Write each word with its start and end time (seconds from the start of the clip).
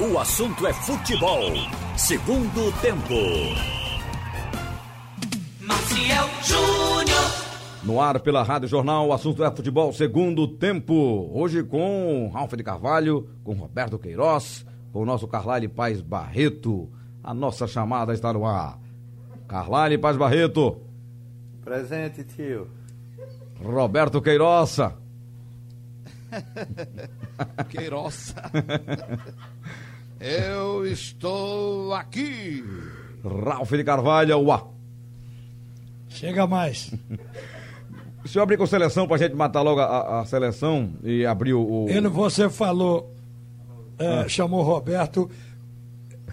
O 0.00 0.16
assunto 0.16 0.64
é 0.64 0.72
futebol. 0.72 1.40
Segundo 1.96 2.70
tempo. 2.80 3.14
Maciel 5.60 6.28
Júnior. 6.40 7.18
No 7.82 8.00
ar 8.00 8.20
pela 8.20 8.44
Rádio 8.44 8.68
Jornal, 8.68 9.08
o 9.08 9.12
assunto 9.12 9.42
é 9.42 9.50
futebol 9.50 9.92
segundo 9.92 10.46
tempo. 10.46 11.28
Hoje 11.34 11.64
com 11.64 12.30
Ralf 12.32 12.52
de 12.52 12.62
Carvalho, 12.62 13.28
com 13.42 13.54
Roberto 13.54 13.98
Queiroz, 13.98 14.64
com 14.92 15.02
o 15.02 15.04
nosso 15.04 15.26
Carlyle 15.26 15.66
Paz 15.66 16.00
Barreto. 16.00 16.88
A 17.20 17.34
nossa 17.34 17.66
chamada 17.66 18.14
está 18.14 18.32
no 18.32 18.46
ar. 18.46 18.78
Carlyle 19.48 19.98
Paz 19.98 20.16
Barreto. 20.16 20.80
Presente, 21.64 22.22
tio. 22.22 22.68
Roberto 23.60 24.22
Queiroça. 24.22 24.96
Queiroça. 27.68 28.36
Eu 30.20 30.86
estou 30.86 31.94
aqui. 31.94 32.64
Ralf 33.44 33.70
de 33.72 33.84
Carvalho, 33.84 34.38
uá. 34.40 34.66
Chega 36.08 36.46
mais. 36.46 36.92
O 38.24 38.28
senhor 38.30 38.42
abrir 38.42 38.58
com 38.58 38.64
a 38.64 38.66
seleção 38.66 39.06
pra 39.08 39.16
gente 39.16 39.34
matar 39.34 39.62
logo 39.62 39.80
a, 39.80 40.20
a 40.20 40.24
seleção 40.26 40.90
e 41.02 41.24
abrir 41.24 41.54
o. 41.54 41.86
Ele, 41.88 42.08
você 42.08 42.50
falou, 42.50 43.14
é, 43.98 44.28
chamou 44.28 44.62
Roberto, 44.62 45.30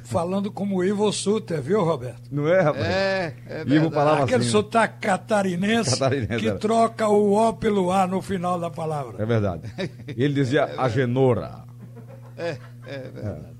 falando 0.03 0.51
como 0.51 0.83
Ivo 0.83 1.09
Suter, 1.13 1.61
viu, 1.61 1.85
Roberto? 1.85 2.23
Não 2.29 2.49
é, 2.49 2.59
rapaz? 2.59 2.85
É, 2.85 3.33
é 3.47 3.61
Ivo 3.61 3.69
verdade. 3.69 3.93
falava 3.93 4.23
Aquele 4.23 4.41
assim. 4.41 4.49
sotaque 4.49 4.99
catarinense, 5.07 5.91
Catarinense, 5.91 6.39
que 6.39 6.47
era. 6.49 6.59
troca 6.59 7.07
o 7.07 7.33
O 7.37 7.53
pelo 7.53 7.89
A 7.91 8.05
no 8.05 8.21
final 8.21 8.59
da 8.59 8.69
palavra. 8.69 9.21
É 9.23 9.25
verdade. 9.25 9.61
Ele 10.07 10.33
dizia 10.33 10.65
a 10.77 10.89
Genora. 10.89 11.63
É, 12.35 12.57
é 12.87 12.97
verdade. 13.13 13.54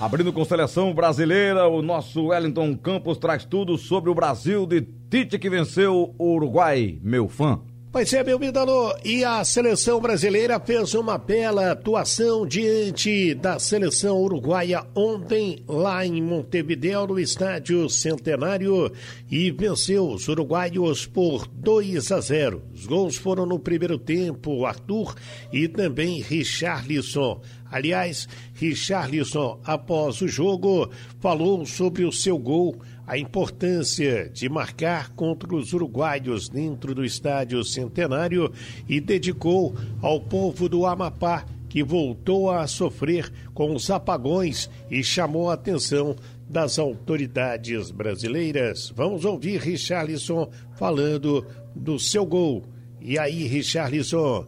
Abrindo 0.00 0.32
com 0.32 0.42
seleção 0.46 0.94
brasileira, 0.94 1.68
o 1.68 1.82
nosso 1.82 2.28
Wellington 2.28 2.74
Campos 2.74 3.18
traz 3.18 3.44
tudo 3.44 3.76
sobre 3.76 4.08
o 4.08 4.14
Brasil 4.14 4.64
de 4.64 4.80
Tite 5.10 5.38
que 5.38 5.50
venceu 5.50 6.14
o 6.16 6.32
Uruguai, 6.36 6.98
meu 7.02 7.28
fã. 7.28 7.60
Pois 7.92 8.12
é, 8.14 8.22
meu 8.22 8.40
ídolo, 8.40 8.94
e 9.04 9.24
a 9.24 9.44
seleção 9.44 10.00
brasileira 10.00 10.60
fez 10.60 10.94
uma 10.94 11.18
bela 11.18 11.72
atuação 11.72 12.46
diante 12.46 13.34
da 13.34 13.58
seleção 13.58 14.16
uruguaia 14.22 14.86
ontem, 14.94 15.64
lá 15.66 16.06
em 16.06 16.22
Montevideo, 16.22 17.08
no 17.08 17.18
estádio 17.18 17.90
Centenário, 17.90 18.92
e 19.28 19.50
venceu 19.50 20.08
os 20.08 20.28
uruguaios 20.28 21.04
por 21.04 21.48
2 21.48 22.12
a 22.12 22.20
0. 22.20 22.62
Os 22.72 22.86
gols 22.86 23.16
foram 23.16 23.44
no 23.44 23.58
primeiro 23.58 23.98
tempo, 23.98 24.64
Arthur 24.64 25.16
e 25.52 25.66
também 25.66 26.22
Richarlison. 26.22 27.40
Aliás, 27.70 28.28
Richarlison, 28.54 29.60
após 29.64 30.20
o 30.20 30.28
jogo, 30.28 30.90
falou 31.20 31.64
sobre 31.64 32.04
o 32.04 32.12
seu 32.12 32.38
gol 32.38 32.80
a 33.06 33.18
importância 33.18 34.28
de 34.28 34.48
marcar 34.48 35.10
contra 35.10 35.54
os 35.54 35.72
uruguaios 35.72 36.48
dentro 36.48 36.94
do 36.94 37.04
estádio 37.04 37.64
Centenário 37.64 38.52
e 38.88 39.00
dedicou 39.00 39.74
ao 40.00 40.20
povo 40.20 40.68
do 40.68 40.86
Amapá 40.86 41.44
que 41.68 41.84
voltou 41.84 42.50
a 42.50 42.66
sofrer 42.66 43.32
com 43.54 43.74
os 43.74 43.90
apagões 43.90 44.68
e 44.90 45.02
chamou 45.04 45.50
a 45.50 45.54
atenção 45.54 46.16
das 46.48 46.80
autoridades 46.80 47.92
brasileiras. 47.92 48.92
Vamos 48.94 49.24
ouvir 49.24 49.60
Richarlison 49.60 50.50
falando 50.74 51.46
do 51.74 51.98
seu 51.98 52.26
gol. 52.26 52.64
E 53.00 53.16
aí, 53.18 53.44
Richarlison? 53.44 54.46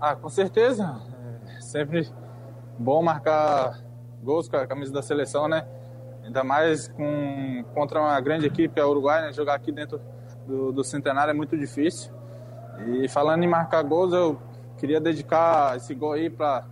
Ah, 0.00 0.16
com 0.16 0.28
certeza. 0.28 1.00
É 1.56 1.60
sempre 1.60 2.08
bom 2.78 3.02
marcar 3.02 3.80
gols 4.22 4.48
com 4.48 4.56
a 4.56 4.66
camisa 4.66 4.92
da 4.92 5.02
seleção, 5.02 5.48
né? 5.48 5.66
Ainda 6.24 6.44
mais 6.44 6.88
com, 6.88 7.64
contra 7.74 8.00
uma 8.00 8.20
grande 8.20 8.46
equipe, 8.46 8.80
a 8.80 8.86
Uruguai, 8.86 9.22
né? 9.22 9.32
Jogar 9.32 9.54
aqui 9.54 9.72
dentro 9.72 10.00
do, 10.46 10.72
do 10.72 10.84
Centenário 10.84 11.30
é 11.30 11.34
muito 11.34 11.56
difícil. 11.56 12.12
E 12.86 13.08
falando 13.08 13.42
em 13.42 13.48
marcar 13.48 13.82
gols, 13.82 14.12
eu 14.12 14.38
queria 14.76 15.00
dedicar 15.00 15.76
esse 15.76 15.94
gol 15.94 16.12
aí 16.12 16.30
para 16.30 16.64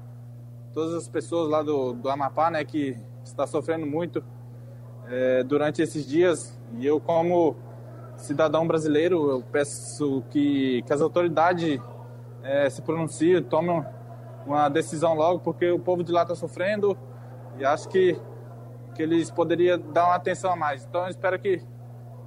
todas 0.72 0.94
as 0.94 1.08
pessoas 1.08 1.50
lá 1.50 1.62
do, 1.62 1.92
do 1.92 2.08
Amapá, 2.08 2.50
né? 2.50 2.64
Que 2.64 2.96
está 3.24 3.46
sofrendo 3.46 3.86
muito 3.86 4.22
é, 5.08 5.42
durante 5.42 5.82
esses 5.82 6.06
dias. 6.06 6.56
E 6.78 6.86
eu, 6.86 7.00
como 7.00 7.56
cidadão 8.16 8.66
brasileiro, 8.66 9.30
eu 9.30 9.42
peço 9.42 10.22
que, 10.30 10.82
que 10.82 10.92
as 10.92 11.00
autoridades 11.00 11.80
é, 12.42 12.70
se 12.70 12.80
pronunciem, 12.82 13.42
tomem 13.42 13.84
uma 14.46 14.68
decisão 14.68 15.14
logo, 15.14 15.40
porque 15.40 15.70
o 15.70 15.78
povo 15.78 16.04
de 16.04 16.12
lá 16.12 16.22
está 16.22 16.34
sofrendo 16.34 16.96
e 17.58 17.64
acho 17.64 17.88
que, 17.88 18.18
que 18.94 19.02
eles 19.02 19.30
poderiam 19.30 19.78
dar 19.78 20.06
uma 20.06 20.14
atenção 20.14 20.52
a 20.52 20.56
mais. 20.56 20.84
Então 20.84 21.02
eu 21.02 21.08
espero 21.08 21.38
que, 21.38 21.58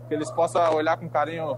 que 0.08 0.14
eles 0.14 0.30
possam 0.32 0.74
olhar 0.76 0.98
com 0.98 1.10
carinho 1.10 1.58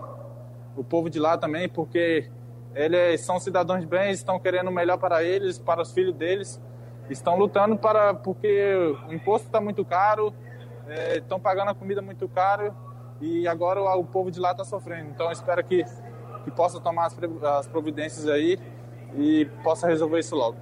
o 0.76 0.84
povo 0.84 1.10
de 1.10 1.20
lá 1.20 1.38
também, 1.38 1.68
porque 1.68 2.30
eles 2.74 3.22
são 3.22 3.40
cidadãos 3.40 3.82
de 3.82 3.88
bem, 3.88 4.12
estão 4.12 4.40
querendo 4.40 4.70
o 4.70 4.72
melhor 4.72 4.98
para 4.98 5.24
eles, 5.24 5.58
para 5.58 5.82
os 5.82 5.92
filhos 5.92 6.14
deles, 6.14 6.62
estão 7.10 7.38
lutando 7.38 7.76
para 7.76 8.14
porque 8.14 8.96
o 9.08 9.14
imposto 9.14 9.48
está 9.48 9.60
muito 9.60 9.84
caro, 9.84 10.34
é, 10.88 11.18
estão 11.18 11.40
pagando 11.40 11.72
a 11.72 11.76
comida 11.76 12.02
muito 12.02 12.30
caro 12.30 12.74
e 13.20 13.48
agora 13.48 13.82
o, 13.82 14.00
o 14.00 14.06
povo 14.06 14.30
de 14.30 14.40
lá 14.40 14.52
está 14.52 14.64
sofrendo. 14.64 15.10
Então 15.10 15.32
espero 15.32 15.64
que, 15.64 15.84
que 16.44 16.52
possa 16.52 16.80
tomar 16.80 17.08
as, 17.08 17.18
as 17.60 17.68
providências 17.68 18.28
aí 18.28 18.58
e 19.18 19.46
possa 19.64 19.88
resolver 19.88 20.20
isso 20.20 20.36
logo. 20.36 20.58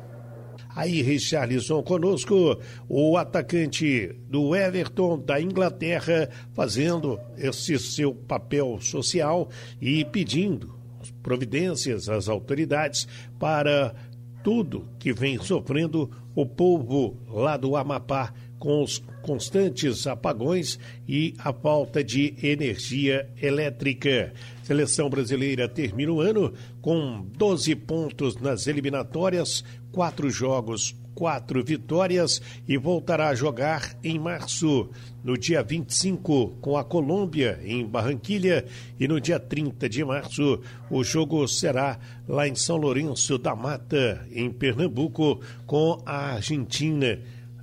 Aí, 0.75 1.01
Richarlison 1.01 1.81
conosco, 1.81 2.59
o 2.87 3.17
atacante 3.17 4.15
do 4.29 4.55
Everton 4.55 5.19
da 5.19 5.41
Inglaterra, 5.41 6.29
fazendo 6.53 7.19
esse 7.37 7.77
seu 7.79 8.13
papel 8.13 8.79
social 8.79 9.49
e 9.81 10.05
pedindo 10.05 10.77
providências 11.23 12.07
às 12.07 12.29
autoridades 12.29 13.07
para 13.39 13.95
tudo 14.43 14.87
que 14.99 15.11
vem 15.11 15.37
sofrendo 15.39 16.09
o 16.35 16.45
povo 16.45 17.17
lá 17.27 17.57
do 17.57 17.75
Amapá 17.75 18.33
com 18.57 18.83
os 18.83 19.01
constantes 19.21 20.05
apagões 20.05 20.77
e 21.07 21.33
a 21.39 21.51
falta 21.51 22.03
de 22.03 22.35
energia 22.43 23.29
elétrica. 23.41 24.33
Seleção 24.69 25.09
brasileira 25.09 25.67
termina 25.67 26.11
o 26.11 26.21
ano 26.21 26.53
com 26.79 27.25
12 27.35 27.75
pontos 27.75 28.35
nas 28.35 28.67
eliminatórias, 28.67 29.63
quatro 29.91 30.29
jogos, 30.29 30.95
quatro 31.15 31.65
vitórias 31.65 32.39
e 32.67 32.77
voltará 32.77 33.29
a 33.29 33.33
jogar 33.33 33.97
em 34.03 34.19
março, 34.19 34.87
no 35.23 35.35
dia 35.35 35.63
25, 35.63 36.57
com 36.61 36.77
a 36.77 36.83
Colômbia 36.83 37.59
em 37.63 37.83
Barranquilha 37.83 38.63
e 38.99 39.07
no 39.07 39.19
dia 39.19 39.39
30 39.39 39.89
de 39.89 40.05
março 40.05 40.61
o 40.87 41.03
jogo 41.03 41.47
será 41.47 41.97
lá 42.27 42.47
em 42.47 42.53
São 42.53 42.77
Lourenço 42.77 43.39
da 43.39 43.55
Mata, 43.55 44.23
em 44.31 44.51
Pernambuco, 44.51 45.39
com 45.65 45.99
a 46.05 46.33
Argentina. 46.35 47.19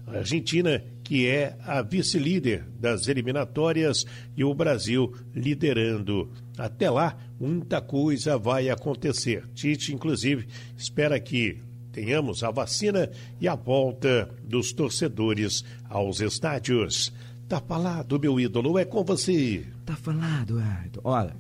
A 0.09 0.19
Argentina, 0.19 0.83
que 1.07 1.29
é 1.29 1.57
a 1.65 1.83
vice-líder 1.83 2.65
das 2.81 3.07
eliminatórias, 3.07 4.05
e 4.37 4.43
o 4.43 4.53
Brasil 4.53 5.15
liderando. 5.33 6.33
Até 6.59 6.91
lá, 6.91 7.17
muita 7.39 7.81
coisa 7.81 8.37
vai 8.37 8.69
acontecer. 8.69 9.45
Tite, 9.55 9.95
inclusive, 9.95 10.49
espera 10.77 11.21
que 11.21 11.63
tenhamos 11.93 12.43
a 12.43 12.51
vacina 12.51 13.09
e 13.41 13.47
a 13.47 13.55
volta 13.55 14.29
dos 14.43 14.73
torcedores 14.73 15.65
aos 15.89 16.21
estádios. 16.21 17.13
Tá 17.49 17.61
falado, 17.61 18.19
meu 18.19 18.41
ídolo, 18.41 18.77
é 18.77 18.85
com 18.85 19.05
você. 19.05 19.65
Tá 19.85 19.95
falado, 19.95 20.59
Ayrton. 20.59 21.01
Olha, 21.05 21.37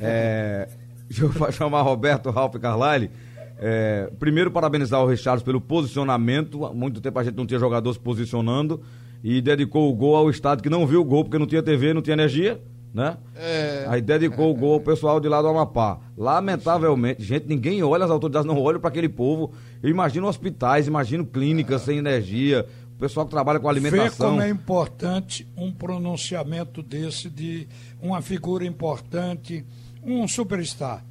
é, 0.00 0.68
deixa 1.08 1.24
eu 1.44 1.52
chamar 1.52 1.82
Roberto 1.82 2.30
Ralph 2.30 2.54
Carlyle. 2.54 3.10
É, 3.58 4.12
primeiro, 4.16 4.52
parabenizar 4.52 5.02
o 5.02 5.08
Richards 5.08 5.42
pelo 5.42 5.60
posicionamento. 5.60 6.64
Há 6.64 6.72
muito 6.72 7.00
tempo 7.00 7.18
a 7.18 7.24
gente 7.24 7.34
não 7.34 7.44
tinha 7.44 7.58
jogador 7.58 7.92
se 7.92 7.98
posicionando. 7.98 8.80
E 9.22 9.40
dedicou 9.40 9.90
o 9.90 9.94
gol 9.94 10.16
ao 10.16 10.30
estado 10.30 10.62
que 10.62 10.70
não 10.70 10.86
viu 10.86 11.00
o 11.00 11.04
gol 11.04 11.24
porque 11.24 11.38
não 11.38 11.46
tinha 11.46 11.62
TV, 11.62 11.92
não 11.92 12.02
tinha 12.02 12.14
energia, 12.14 12.60
né? 12.94 13.16
É. 13.36 13.84
Aí 13.88 14.00
dedicou 14.00 14.50
o 14.50 14.54
gol 14.54 14.74
ao 14.74 14.80
pessoal 14.80 15.20
de 15.20 15.28
lá 15.28 15.42
do 15.42 15.48
Amapá. 15.48 15.98
Lamentavelmente, 16.16 17.22
gente, 17.22 17.46
ninguém 17.46 17.82
olha, 17.82 18.04
as 18.04 18.10
autoridades 18.10 18.46
não 18.46 18.60
olham 18.60 18.80
para 18.80 18.88
aquele 18.88 19.08
povo. 19.08 19.52
Eu 19.82 19.90
imagino 19.90 20.26
hospitais, 20.26 20.86
imagino 20.86 21.26
clínicas 21.26 21.82
sem 21.82 21.98
energia, 21.98 22.66
o 22.96 22.98
pessoal 22.98 23.26
que 23.26 23.30
trabalha 23.30 23.60
com 23.60 23.66
Vê 23.66 23.70
alimentação. 23.70 24.30
como 24.30 24.42
é 24.42 24.48
importante 24.48 25.46
um 25.56 25.70
pronunciamento 25.70 26.82
desse 26.82 27.28
de 27.30 27.68
uma 28.00 28.20
figura 28.20 28.64
importante, 28.64 29.64
um 30.02 30.26
superstar. 30.26 31.04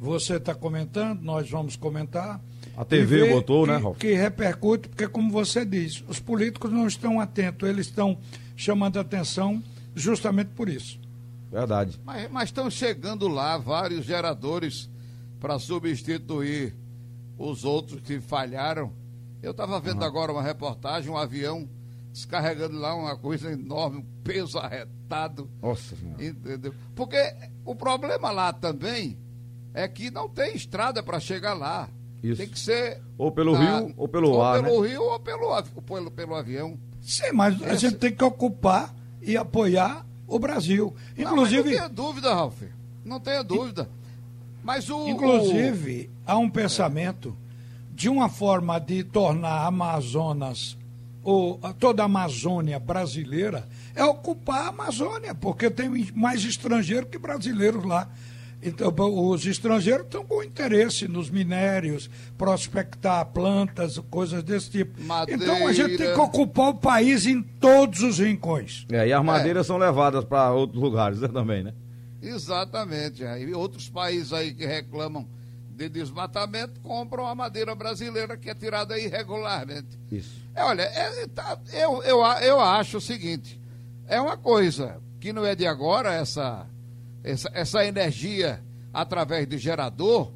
Você 0.00 0.36
está 0.36 0.54
comentando, 0.54 1.22
nós 1.22 1.50
vamos 1.50 1.76
comentar. 1.76 2.40
A 2.78 2.84
TV 2.84 3.24
vê 3.24 3.30
botou, 3.32 3.64
que, 3.64 3.72
né, 3.72 3.76
Ralf? 3.76 3.98
Que 3.98 4.12
repercute, 4.14 4.88
porque 4.88 5.08
como 5.08 5.32
você 5.32 5.64
diz, 5.64 6.04
os 6.06 6.20
políticos 6.20 6.70
não 6.70 6.86
estão 6.86 7.18
atentos, 7.18 7.68
eles 7.68 7.86
estão 7.86 8.16
chamando 8.54 9.00
atenção 9.00 9.60
justamente 9.96 10.50
por 10.50 10.68
isso. 10.68 11.00
Verdade. 11.50 11.98
Mas, 12.04 12.30
mas 12.30 12.44
estão 12.50 12.70
chegando 12.70 13.26
lá 13.26 13.58
vários 13.58 14.04
geradores 14.04 14.88
para 15.40 15.58
substituir 15.58 16.72
os 17.36 17.64
outros 17.64 18.00
que 18.00 18.20
falharam. 18.20 18.92
Eu 19.42 19.50
estava 19.50 19.80
vendo 19.80 20.04
agora 20.04 20.30
uma 20.30 20.42
reportagem, 20.42 21.10
um 21.10 21.16
avião 21.16 21.68
descarregando 22.12 22.78
lá 22.78 22.94
uma 22.94 23.16
coisa 23.16 23.50
enorme, 23.50 23.98
um 23.98 24.06
peso 24.22 24.56
arretado. 24.56 25.50
Nossa 25.60 25.96
senhora. 25.96 26.24
Entendeu? 26.24 26.72
Porque 26.94 27.18
o 27.64 27.74
problema 27.74 28.30
lá 28.30 28.52
também 28.52 29.18
é 29.74 29.88
que 29.88 30.12
não 30.12 30.28
tem 30.28 30.54
estrada 30.54 31.02
para 31.02 31.18
chegar 31.18 31.54
lá. 31.54 31.88
Isso. 32.22 32.38
Tem 32.38 32.48
que 32.48 32.58
ser. 32.58 33.00
Ou 33.16 33.30
pelo 33.30 33.52
na- 33.52 33.80
rio 33.80 33.94
ou 33.96 34.08
pelo 34.08 34.30
ou 34.30 34.42
ar, 34.42 34.62
pelo 34.62 34.82
né? 34.82 34.88
rio 34.88 35.02
ou 35.02 35.20
pelo, 35.20 35.62
pelo, 35.86 36.10
pelo 36.10 36.34
avião. 36.34 36.78
Sim, 37.00 37.32
mas 37.32 37.62
a 37.62 37.74
gente 37.74 37.96
tem 37.96 38.12
que 38.12 38.24
ocupar 38.24 38.94
e 39.22 39.36
apoiar 39.36 40.04
o 40.26 40.38
Brasil. 40.38 40.94
Não, 41.16 41.24
Inclusive, 41.24 41.62
mas 41.62 41.72
não 41.72 41.78
tenha 41.78 41.88
dúvida, 41.88 42.34
Ralf. 42.34 42.62
Não 43.04 43.20
tenha 43.20 43.42
dúvida. 43.42 43.88
Mas 44.62 44.90
o. 44.90 45.08
Inclusive, 45.08 46.10
há 46.26 46.36
um 46.36 46.50
pensamento 46.50 47.36
de 47.94 48.08
uma 48.08 48.28
forma 48.28 48.78
de 48.78 49.02
tornar 49.02 49.48
a 49.62 49.66
Amazonas, 49.66 50.76
ou 51.22 51.58
toda 51.78 52.02
a 52.02 52.06
Amazônia 52.06 52.78
brasileira, 52.78 53.66
é 53.94 54.04
ocupar 54.04 54.66
a 54.66 54.68
Amazônia, 54.68 55.34
porque 55.34 55.70
tem 55.70 55.88
mais 56.14 56.44
estrangeiros 56.44 57.08
que 57.10 57.18
brasileiros 57.18 57.84
lá. 57.84 58.08
Então, 58.60 58.92
os 59.28 59.46
estrangeiros 59.46 60.04
estão 60.04 60.24
com 60.24 60.42
interesse 60.42 61.06
nos 61.06 61.30
minérios, 61.30 62.10
prospectar 62.36 63.24
plantas, 63.26 63.98
coisas 64.10 64.42
desse 64.42 64.70
tipo. 64.70 65.00
Madeira. 65.02 65.42
Então 65.42 65.66
a 65.66 65.72
gente 65.72 65.96
tem 65.96 66.12
que 66.12 66.20
ocupar 66.20 66.70
o 66.70 66.74
país 66.74 67.24
em 67.24 67.40
todos 67.40 68.02
os 68.02 68.18
rincões. 68.18 68.84
É, 68.90 69.06
e 69.06 69.12
as 69.12 69.24
madeiras 69.24 69.66
são 69.66 69.76
levadas 69.76 70.24
para 70.24 70.50
outros 70.52 70.80
lugares 70.82 71.20
né, 71.20 71.28
também, 71.28 71.62
né? 71.62 71.72
Exatamente. 72.20 73.24
Aí 73.24 73.52
outros 73.54 73.88
países 73.88 74.32
aí 74.32 74.52
que 74.52 74.66
reclamam 74.66 75.26
de 75.70 75.88
desmatamento 75.88 76.80
compram 76.80 77.26
a 77.26 77.34
madeira 77.36 77.72
brasileira 77.76 78.36
que 78.36 78.50
é 78.50 78.54
tirada 78.54 78.98
irregularmente. 78.98 79.96
Isso. 80.10 80.42
É, 80.52 80.64
olha, 80.64 80.82
é, 80.82 81.26
tá, 81.28 81.56
eu, 81.72 82.02
eu, 82.02 82.18
eu 82.42 82.60
acho 82.60 82.96
o 82.96 83.00
seguinte: 83.00 83.60
é 84.08 84.20
uma 84.20 84.36
coisa 84.36 85.00
que 85.20 85.32
não 85.32 85.46
é 85.46 85.54
de 85.54 85.66
agora, 85.66 86.12
essa, 86.12 86.66
essa, 87.30 87.50
essa 87.52 87.84
energia 87.84 88.60
através 88.92 89.46
de 89.46 89.58
gerador, 89.58 90.32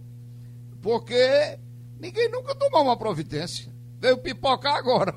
porque 0.80 1.58
ninguém 2.00 2.30
nunca 2.30 2.54
tomou 2.54 2.82
uma 2.82 2.96
providência. 2.96 3.70
Veio 4.00 4.18
pipocar 4.18 4.76
agora. 4.76 5.14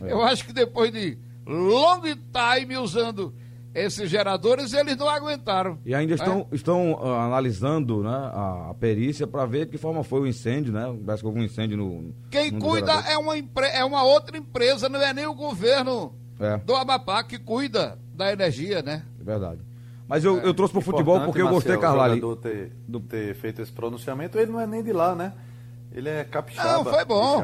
Eu 0.00 0.22
acho 0.22 0.44
que 0.46 0.52
depois 0.52 0.92
de 0.92 1.18
long 1.46 2.00
time 2.02 2.76
usando 2.76 3.34
esses 3.72 4.10
geradores, 4.10 4.72
eles 4.72 4.96
não 4.96 5.08
aguentaram. 5.08 5.78
E 5.86 5.94
ainda 5.94 6.14
estão, 6.14 6.46
É. 6.50 6.54
estão 6.54 6.98
ah, 7.02 7.24
analisando 7.26 8.02
né, 8.02 8.10
a, 8.10 8.70
a 8.70 8.74
perícia 8.74 9.26
para 9.26 9.46
ver 9.46 9.68
que 9.68 9.78
forma 9.78 10.02
foi 10.02 10.20
o 10.20 10.26
incêndio, 10.26 10.72
né? 10.72 10.92
Parece 11.06 11.22
que 11.22 11.26
houve 11.26 11.38
um 11.40 11.44
incêndio 11.44 11.76
no. 11.76 12.12
Quem 12.30 12.50
dos 12.50 12.62
cuida 12.62 12.92
é 12.92 13.16
uma, 13.16 13.38
empre- 13.38 13.68
é 13.68 13.84
uma 13.84 14.02
outra 14.02 14.36
empresa, 14.36 14.88
não 14.88 15.00
é 15.00 15.14
nem 15.14 15.26
o 15.26 15.34
governo 15.34 16.12
É. 16.40 16.56
do 16.58 16.74
Amapá 16.74 17.22
que 17.22 17.38
cuida 17.38 17.96
da 18.14 18.32
energia, 18.32 18.82
né? 18.82 19.04
É 19.20 19.24
verdade. 19.24 19.60
Mas 20.10 20.24
eu, 20.24 20.38
eu 20.38 20.52
trouxe 20.52 20.72
pro 20.72 20.80
futebol 20.82 21.14
Importante, 21.18 21.26
porque 21.26 21.40
eu 21.40 21.48
gostei, 21.48 21.76
Marcel, 21.76 21.88
Carlali. 21.88 22.22
O 22.24 22.34
ter, 22.34 22.72
ter 23.08 23.34
feito 23.36 23.62
esse 23.62 23.70
pronunciamento, 23.70 24.36
ele 24.36 24.50
não 24.50 24.58
é 24.60 24.66
nem 24.66 24.82
de 24.82 24.92
lá, 24.92 25.14
né? 25.14 25.32
Ele 25.92 26.08
é 26.08 26.24
capixaba. 26.24 26.82
Não, 26.82 26.84
foi 26.84 27.04
bom. 27.04 27.42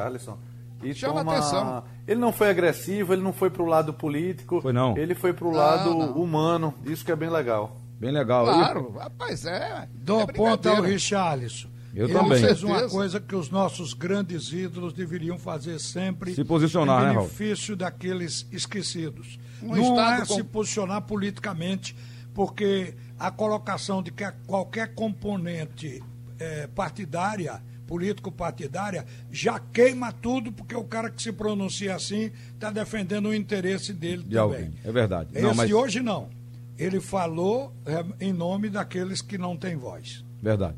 E 0.83 0.93
Chama 0.93 1.21
toma- 1.21 1.33
atenção. 1.33 1.85
Ele 2.07 2.21
não 2.21 2.33
foi 2.33 2.51
agressivo, 2.51 3.13
ele 3.13 3.23
não 3.23 3.33
foi 3.33 3.51
pro 3.51 3.65
lado 3.65 3.95
político. 3.95 4.61
Foi 4.61 4.73
não. 4.73 4.97
Ele 4.99 5.15
foi 5.15 5.33
pro 5.33 5.51
Não, 5.51 5.57
lado 5.57 5.91
não. 5.95 6.13
humano. 6.13 6.75
Isso 6.85 7.05
que 7.05 7.13
é 7.13 7.17
bem 7.17 7.31
legal. 7.31 7.81
Bem 8.01 8.11
legal. 8.11 8.45
Claro, 8.45 8.93
rapaz, 8.99 9.47
é. 9.47 9.89
Dou 9.95 10.23
é 10.23 10.27
ponta 10.27 10.69
ao. 10.71 10.83
Richarlison. 10.83 11.69
Eu 11.95 12.05
Ele 12.07 12.13
também. 12.13 12.41
fez 12.41 12.63
uma 12.63 12.89
coisa 12.91 13.19
que 13.19 13.35
os 13.35 13.49
nossos 13.49 13.95
grandes 13.95 14.53
ídolos 14.53 14.93
deveriam 14.93 15.39
fazer 15.39 15.79
sempre. 15.79 16.35
Se 16.35 16.45
posicionar, 16.45 17.03
em 17.03 17.07
né, 17.07 17.13
Raul? 17.13 17.23
benefício 17.27 17.75
daqueles 17.75 18.47
esquecidos. 18.53 19.39
Um 19.63 19.75
Não 19.75 19.99
é 19.99 20.19
com- 20.19 20.35
se 20.35 20.45
posicionar 20.45 21.01
politicamente, 21.03 21.97
porque 22.37 22.93
a 23.19 23.31
colocação 23.31 24.03
de 24.03 24.11
que 24.13 24.31
qualquer 24.47 24.95
componente 24.95 26.03
eh, 26.39 26.69
partidária, 26.75 27.63
político-partidária, 27.87 29.07
já 29.33 29.59
queima 29.59 30.13
tudo, 30.13 30.53
porque 30.53 30.75
o 30.77 30.85
cara 30.85 31.09
que 31.09 31.23
se 31.23 31.33
pronuncia 31.33 31.95
assim 31.97 32.31
está 32.53 32.71
defendendo 32.71 33.31
o 33.31 33.35
interesse 33.35 33.95
dele 33.95 34.23
De 34.23 34.35
também. 34.37 34.39
alguém. 34.41 34.71
É 34.85 34.93
verdade. 34.93 35.31
Esse 35.33 35.43
Não, 35.43 35.55
mas- 35.55 35.73
hoje 35.73 36.01
não. 36.03 36.29
Ele 36.79 37.01
falou 37.01 37.73
eh, 37.87 38.05
em 38.21 38.35
nome 38.35 38.69
daqueles 38.69 39.23
que 39.23 39.39
não 39.39 39.57
têm 39.57 39.77
voz. 39.77 40.23
Verdade. 40.43 40.77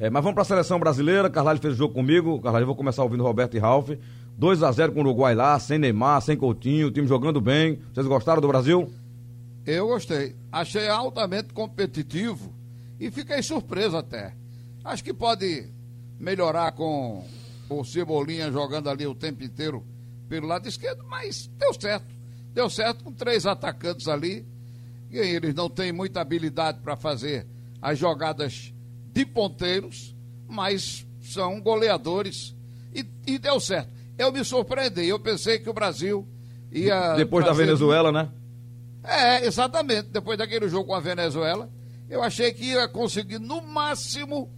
É, 0.00 0.10
mas 0.10 0.22
vamos 0.24 0.34
para 0.34 0.42
a 0.42 0.46
seleção 0.46 0.80
brasileira. 0.80 1.30
Carlalho 1.30 1.60
fez 1.60 1.72
o 1.74 1.76
jogo 1.76 1.94
comigo. 1.94 2.40
Carlalho, 2.42 2.64
eu 2.64 2.66
vou 2.66 2.74
começar 2.76 3.04
ouvindo 3.04 3.22
Roberto 3.22 3.56
e 3.56 3.60
Ralf. 3.60 3.90
2 4.36 4.62
a 4.64 4.72
0 4.72 4.90
com 4.92 4.98
o 4.98 5.02
Uruguai 5.02 5.34
lá, 5.36 5.56
sem 5.60 5.78
Neymar, 5.78 6.20
sem 6.20 6.36
Coutinho, 6.36 6.88
o 6.88 6.90
time 6.90 7.06
jogando 7.06 7.40
bem. 7.40 7.78
Vocês 7.94 8.06
gostaram 8.08 8.42
do 8.42 8.48
Brasil? 8.48 8.90
Eu 9.66 9.88
gostei. 9.88 10.36
Achei 10.52 10.88
altamente 10.88 11.52
competitivo 11.52 12.54
e 13.00 13.10
fiquei 13.10 13.42
surpreso 13.42 13.96
até. 13.96 14.32
Acho 14.84 15.02
que 15.02 15.12
pode 15.12 15.68
melhorar 16.20 16.70
com 16.72 17.26
o 17.68 17.84
Cebolinha 17.84 18.50
jogando 18.52 18.88
ali 18.88 19.06
o 19.06 19.14
tempo 19.14 19.42
inteiro 19.42 19.84
pelo 20.28 20.46
lado 20.46 20.68
esquerdo, 20.68 21.04
mas 21.04 21.50
deu 21.58 21.74
certo. 21.74 22.06
Deu 22.54 22.70
certo 22.70 23.02
com 23.02 23.12
três 23.12 23.44
atacantes 23.44 24.06
ali. 24.06 24.46
E 25.10 25.18
eles 25.18 25.54
não 25.54 25.68
têm 25.68 25.92
muita 25.92 26.20
habilidade 26.20 26.78
para 26.80 26.96
fazer 26.96 27.46
as 27.82 27.98
jogadas 27.98 28.72
de 29.12 29.26
ponteiros, 29.26 30.14
mas 30.48 31.04
são 31.20 31.60
goleadores. 31.60 32.54
E, 32.94 33.04
e 33.26 33.38
deu 33.38 33.58
certo. 33.58 33.90
Eu 34.16 34.32
me 34.32 34.44
surpreendi. 34.44 35.06
Eu 35.06 35.18
pensei 35.18 35.58
que 35.58 35.68
o 35.68 35.74
Brasil 35.74 36.26
ia. 36.72 37.14
Depois 37.14 37.44
da 37.44 37.52
Venezuela, 37.52 38.12
né? 38.12 38.30
É, 39.06 39.46
exatamente. 39.46 40.08
Depois 40.08 40.38
daquele 40.38 40.68
jogo 40.68 40.88
com 40.88 40.94
a 40.94 41.00
Venezuela, 41.00 41.70
eu 42.08 42.22
achei 42.22 42.52
que 42.52 42.64
ia 42.66 42.88
conseguir, 42.88 43.38
no 43.38 43.60
máximo, 43.62 44.50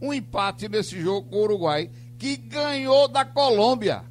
um 0.00 0.12
empate 0.12 0.68
nesse 0.68 1.00
jogo 1.00 1.28
com 1.28 1.36
o 1.36 1.42
Uruguai, 1.42 1.90
que 2.18 2.36
ganhou 2.36 3.08
da 3.08 3.24
Colômbia 3.24 4.02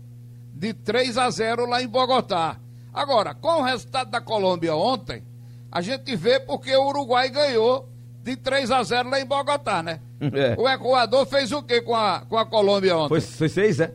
de 0.54 0.74
3 0.74 1.18
a 1.18 1.30
0 1.30 1.66
lá 1.66 1.82
em 1.82 1.88
Bogotá. 1.88 2.60
Agora, 2.94 3.34
com 3.34 3.60
o 3.60 3.64
resultado 3.64 4.12
da 4.12 4.22
Colômbia 4.22 4.76
ontem, 4.76 5.24
a 5.72 5.82
gente 5.82 6.16
vê 6.16 6.40
porque 6.40 6.76
o 6.76 6.88
Uruguai 6.88 7.30
ganhou 7.30 7.90
de 8.24 8.36
3 8.36 8.72
a 8.72 8.84
0 8.84 9.10
lá 9.10 9.20
em 9.20 9.26
Bogotá, 9.26 9.84
né? 9.84 10.00
É. 10.32 10.56
O 10.58 10.70
Equador 10.70 11.26
fez 11.26 11.52
o 11.52 11.62
quê 11.62 11.82
com 11.82 11.94
a, 11.94 12.22
com 12.22 12.38
a 12.38 12.46
Colômbia 12.46 12.96
ontem? 12.96 13.10
Foi, 13.10 13.20
foi 13.20 13.50
seis, 13.50 13.82
é? 13.82 13.94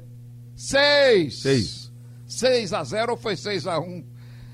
Seis. 0.55 1.41
Seis. 1.41 1.89
6 2.27 2.75
a 2.75 2.84
0 2.84 3.13
ou 3.13 3.17
foi 3.17 3.34
6 3.34 3.67
a 3.67 3.79
1? 3.81 4.05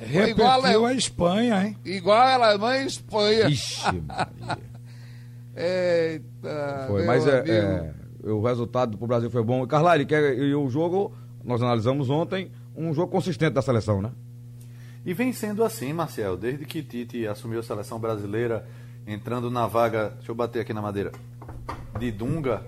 Repetiu 0.04 0.28
igual 0.44 0.64
a, 0.86 0.88
a 0.88 0.94
Espanha, 0.94 1.66
hein? 1.66 1.76
igual 1.84 2.18
a 2.18 2.34
Alemanha 2.34 2.82
e 2.82 2.86
Espanha. 2.86 3.48
Ixi, 3.48 3.92
Maria. 4.06 4.58
Eita, 5.56 6.84
Foi, 6.88 6.98
meu 7.02 7.06
mas 7.06 7.26
é, 7.26 7.38
amigo. 7.40 7.52
é, 7.52 7.94
o 8.32 8.42
resultado 8.42 8.98
pro 8.98 9.06
Brasil 9.06 9.30
foi 9.30 9.42
bom. 9.42 9.66
Carlali, 9.66 10.04
que 10.04 10.14
é- 10.14 10.34
e 10.34 10.54
o 10.54 10.68
jogo, 10.68 11.12
nós 11.44 11.62
analisamos 11.62 12.10
ontem, 12.10 12.50
um 12.76 12.92
jogo 12.92 13.12
consistente 13.12 13.52
da 13.54 13.62
seleção, 13.62 14.02
né? 14.02 14.10
E 15.06 15.12
vem 15.14 15.32
sendo 15.32 15.62
assim, 15.62 15.92
Marcel, 15.92 16.36
desde 16.36 16.64
que 16.64 16.82
Tite 16.82 17.26
assumiu 17.26 17.60
a 17.60 17.62
seleção 17.62 17.98
brasileira, 17.98 18.66
entrando 19.06 19.50
na 19.50 19.66
vaga, 19.66 20.12
deixa 20.16 20.30
eu 20.32 20.34
bater 20.34 20.60
aqui 20.60 20.72
na 20.72 20.80
madeira, 20.82 21.12
de 21.98 22.10
Dunga, 22.10 22.62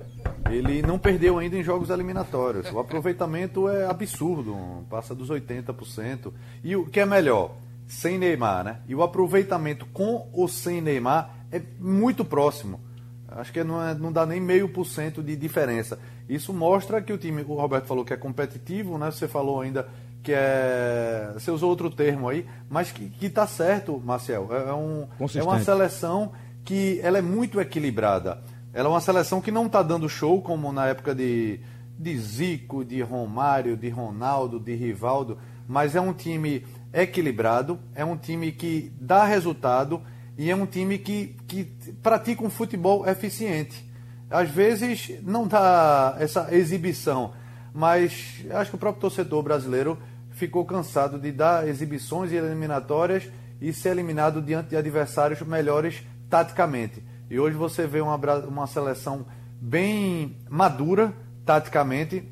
ele 0.50 0.82
não 0.82 0.98
perdeu 0.98 1.38
ainda 1.38 1.56
em 1.56 1.62
jogos 1.62 1.90
eliminatórios. 1.90 2.70
O 2.72 2.78
aproveitamento 2.78 3.68
é 3.68 3.86
absurdo, 3.86 4.56
passa 4.88 5.14
dos 5.14 5.28
80%. 5.30 6.32
E 6.62 6.76
o 6.76 6.86
que 6.86 7.00
é 7.00 7.06
melhor, 7.06 7.52
sem 7.86 8.18
Neymar, 8.18 8.64
né? 8.64 8.78
E 8.88 8.94
o 8.94 9.02
aproveitamento 9.02 9.86
com 9.86 10.28
ou 10.32 10.48
sem 10.48 10.80
Neymar 10.80 11.30
é 11.50 11.60
muito 11.80 12.24
próximo. 12.24 12.80
Acho 13.28 13.52
que 13.52 13.62
não, 13.64 13.82
é- 13.84 13.94
não 13.94 14.12
dá 14.12 14.24
nem 14.24 14.40
meio 14.40 14.68
por 14.68 14.84
cento 14.86 15.22
de 15.22 15.36
diferença. 15.36 15.98
Isso 16.28 16.52
mostra 16.52 17.02
que 17.02 17.12
o 17.12 17.18
time, 17.18 17.42
o 17.42 17.54
Roberto 17.54 17.86
falou 17.86 18.04
que 18.04 18.12
é 18.12 18.16
competitivo, 18.16 18.96
né? 18.98 19.10
Você 19.10 19.28
falou 19.28 19.60
ainda 19.60 19.86
que 20.22 20.32
é. 20.32 21.30
Você 21.34 21.50
usou 21.50 21.68
outro 21.70 21.90
termo 21.90 22.28
aí, 22.28 22.46
mas 22.68 22.90
que, 22.90 23.08
que 23.10 23.28
tá 23.28 23.46
certo, 23.46 24.00
Marcel. 24.04 24.48
É, 24.50 24.70
é 24.70 24.72
um, 24.72 25.06
é 25.38 25.42
uma 25.42 25.54
seleção 25.64 26.32
que 26.64 26.98
ela 27.02 27.18
é 27.18 27.22
muito 27.22 27.60
equilibrada. 27.60 28.42
Ela 28.76 28.88
é 28.88 28.90
uma 28.90 29.00
seleção 29.00 29.40
que 29.40 29.50
não 29.50 29.68
está 29.68 29.82
dando 29.82 30.06
show 30.06 30.42
como 30.42 30.70
na 30.70 30.86
época 30.86 31.14
de, 31.14 31.58
de 31.98 32.18
Zico, 32.18 32.84
de 32.84 33.00
Romário, 33.00 33.74
de 33.74 33.88
Ronaldo, 33.88 34.60
de 34.60 34.74
Rivaldo, 34.74 35.38
mas 35.66 35.96
é 35.96 36.00
um 36.00 36.12
time 36.12 36.62
equilibrado, 36.92 37.80
é 37.94 38.04
um 38.04 38.18
time 38.18 38.52
que 38.52 38.92
dá 39.00 39.24
resultado 39.24 40.02
e 40.36 40.50
é 40.50 40.54
um 40.54 40.66
time 40.66 40.98
que, 40.98 41.34
que 41.48 41.64
pratica 42.02 42.44
um 42.44 42.50
futebol 42.50 43.08
eficiente. 43.08 43.82
Às 44.28 44.50
vezes 44.50 45.22
não 45.22 45.48
dá 45.48 46.14
essa 46.18 46.54
exibição, 46.54 47.32
mas 47.72 48.44
acho 48.50 48.72
que 48.72 48.76
o 48.76 48.78
próprio 48.78 49.00
torcedor 49.00 49.42
brasileiro 49.42 49.98
ficou 50.32 50.66
cansado 50.66 51.18
de 51.18 51.32
dar 51.32 51.66
exibições 51.66 52.30
e 52.30 52.36
eliminatórias 52.36 53.26
e 53.58 53.72
ser 53.72 53.92
eliminado 53.92 54.42
diante 54.42 54.68
de 54.68 54.76
adversários 54.76 55.40
melhores 55.40 56.02
taticamente. 56.28 57.02
E 57.30 57.38
hoje 57.38 57.56
você 57.56 57.86
vê 57.86 58.00
uma, 58.00 58.16
uma 58.46 58.66
seleção 58.66 59.26
bem 59.60 60.36
madura 60.48 61.14
taticamente 61.44 62.28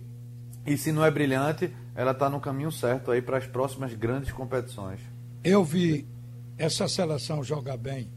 E 0.66 0.76
se 0.76 0.92
não 0.92 1.04
é 1.04 1.10
brilhante, 1.10 1.74
ela 1.94 2.12
está 2.12 2.28
no 2.28 2.40
caminho 2.40 2.72
certo 2.72 3.10
aí 3.10 3.20
para 3.22 3.38
as 3.38 3.46
próximas 3.46 3.92
grandes 3.94 4.32
competições. 4.32 5.00
Eu 5.42 5.62
vi 5.64 6.06
essa 6.56 6.88
seleção 6.88 7.44
jogar 7.44 7.76
bem 7.76 8.10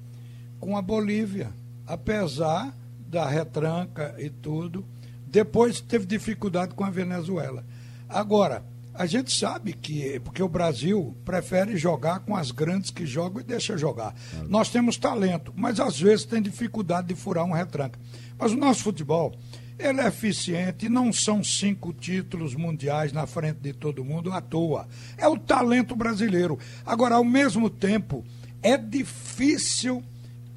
com 0.60 0.78
a 0.78 0.82
Bolívia, 0.82 1.52
apesar 1.86 2.74
da 3.00 3.28
retranca 3.28 4.16
e 4.18 4.30
tudo. 4.30 4.86
Depois 5.26 5.82
teve 5.82 6.06
dificuldade 6.06 6.74
com 6.74 6.84
a 6.84 6.90
Venezuela. 6.90 7.66
Agora, 8.08 8.64
a 8.98 9.06
gente 9.06 9.32
sabe 9.32 9.74
que, 9.74 10.20
porque 10.22 10.42
o 10.42 10.50
Brasil 10.50 11.16
prefere 11.24 11.78
jogar 11.78 12.22
com 12.22 12.36
as 12.36 12.50
grandes 12.50 12.90
que 12.90 13.06
jogam 13.06 13.42
e 13.42 13.44
deixa 13.44 13.78
jogar. 13.78 14.16
Nós 14.50 14.70
temos 14.70 14.98
talento, 14.98 15.54
mas 15.56 15.80
às 15.80 16.00
vezes 16.00 16.26
tem 16.26 16.42
dificuldade 16.42 17.08
de 17.08 17.16
furar 17.16 17.46
um 17.46 17.52
retranca. 17.52 18.00
Mas 18.40 18.52
o 18.52 18.58
nosso 18.58 18.82
futebol, 18.82 19.38
ele 19.78 20.02
é 20.02 20.08
eficiente, 20.08 20.90
não 20.90 21.14
são 21.14 21.44
cinco 21.44 21.94
títulos 21.94 22.56
mundiais 22.56 23.14
na 23.14 23.28
frente 23.28 23.60
de 23.60 23.72
todo 23.72 24.04
mundo 24.04 24.32
à 24.32 24.42
toa. 24.42 24.88
É 25.16 25.28
o 25.28 25.38
talento 25.38 25.96
brasileiro. 25.96 26.58
Agora, 26.84 27.16
ao 27.16 27.24
mesmo 27.24 27.70
tempo, 27.70 28.26
é 28.64 28.78
difícil 28.78 30.04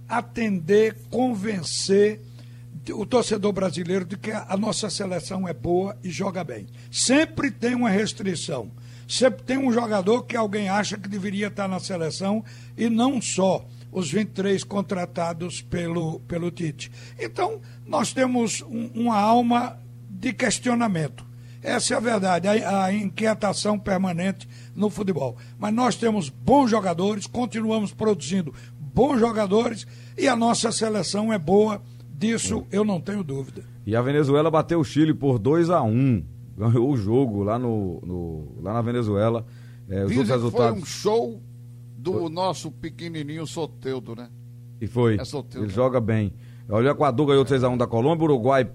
atender, 0.08 0.96
convencer 1.10 2.20
o 2.92 3.06
torcedor 3.06 3.52
brasileiro 3.52 4.04
de 4.04 4.16
que 4.16 4.30
a 4.30 4.56
nossa 4.56 4.88
seleção 4.90 5.46
é 5.46 5.52
boa 5.52 5.96
e 6.02 6.10
joga 6.10 6.42
bem. 6.44 6.66
Sempre 6.90 7.50
tem 7.50 7.74
uma 7.74 7.90
restrição. 7.90 8.70
Sempre 9.08 9.42
tem 9.42 9.58
um 9.58 9.72
jogador 9.72 10.22
que 10.22 10.36
alguém 10.36 10.68
acha 10.68 10.96
que 10.96 11.08
deveria 11.08 11.48
estar 11.48 11.66
na 11.66 11.80
seleção 11.80 12.44
e 12.76 12.88
não 12.88 13.20
só 13.20 13.66
os 13.90 14.10
23 14.10 14.62
contratados 14.64 15.60
pelo, 15.60 16.20
pelo 16.20 16.50
Tite. 16.50 16.92
Então, 17.18 17.60
nós 17.84 18.12
temos 18.12 18.62
um, 18.62 18.90
uma 18.94 19.18
alma 19.18 19.78
de 20.08 20.32
questionamento. 20.32 21.26
Essa 21.62 21.94
é 21.94 21.96
a 21.96 22.00
verdade, 22.00 22.48
a, 22.48 22.84
a, 22.84 22.94
inquietação 22.94 23.78
permanente 23.78 24.48
no 24.74 24.88
futebol. 24.88 25.36
Mas 25.58 25.74
nós 25.74 25.96
temos 25.96 26.28
bons 26.28 26.70
jogadores, 26.70 27.26
continuamos 27.26 27.92
produzindo 27.92 28.54
bons 28.78 29.18
jogadores 29.18 29.86
e 30.16 30.26
a 30.26 30.34
nossa 30.34 30.72
seleção 30.72 31.32
é 31.32 31.38
boa, 31.38 31.82
disso 32.20 32.66
eu 32.70 32.84
não 32.84 33.00
tenho 33.00 33.24
dúvida. 33.24 33.64
E 33.86 33.96
a 33.96 34.02
Venezuela 34.02 34.50
bateu 34.50 34.78
o 34.78 34.84
Chile 34.84 35.14
por 35.14 35.38
2 35.38 35.70
a 35.70 35.82
1 35.82 36.22
ganhou 36.60 36.90
o 36.90 36.96
jogo 36.96 37.42
lá, 37.42 37.58
no, 37.58 38.00
no 38.04 38.62
lá 38.62 38.74
na 38.74 38.82
Venezuela. 38.82 39.46
É, 39.88 40.04
os 40.04 40.10
outros 40.10 40.28
resultados. 40.28 40.70
foi 40.70 40.82
um 40.82 40.84
show 40.84 41.42
do 41.96 42.28
nosso 42.28 42.70
pequenininho 42.70 43.46
Soteudo, 43.46 44.14
né? 44.14 44.28
E 44.80 44.86
foi. 44.86 45.16
É 45.18 45.24
Soteldo. 45.24 45.66
Ele 45.66 45.72
joga 45.72 46.00
bem. 46.00 46.32
Olha, 46.68 46.90
o 46.90 46.92
Equador 46.92 47.26
ganhou 47.26 47.44
3x1 47.44 47.76
da 47.76 47.86
Colômbia, 47.86 48.22
o 48.22 48.30
Uruguai 48.30 48.70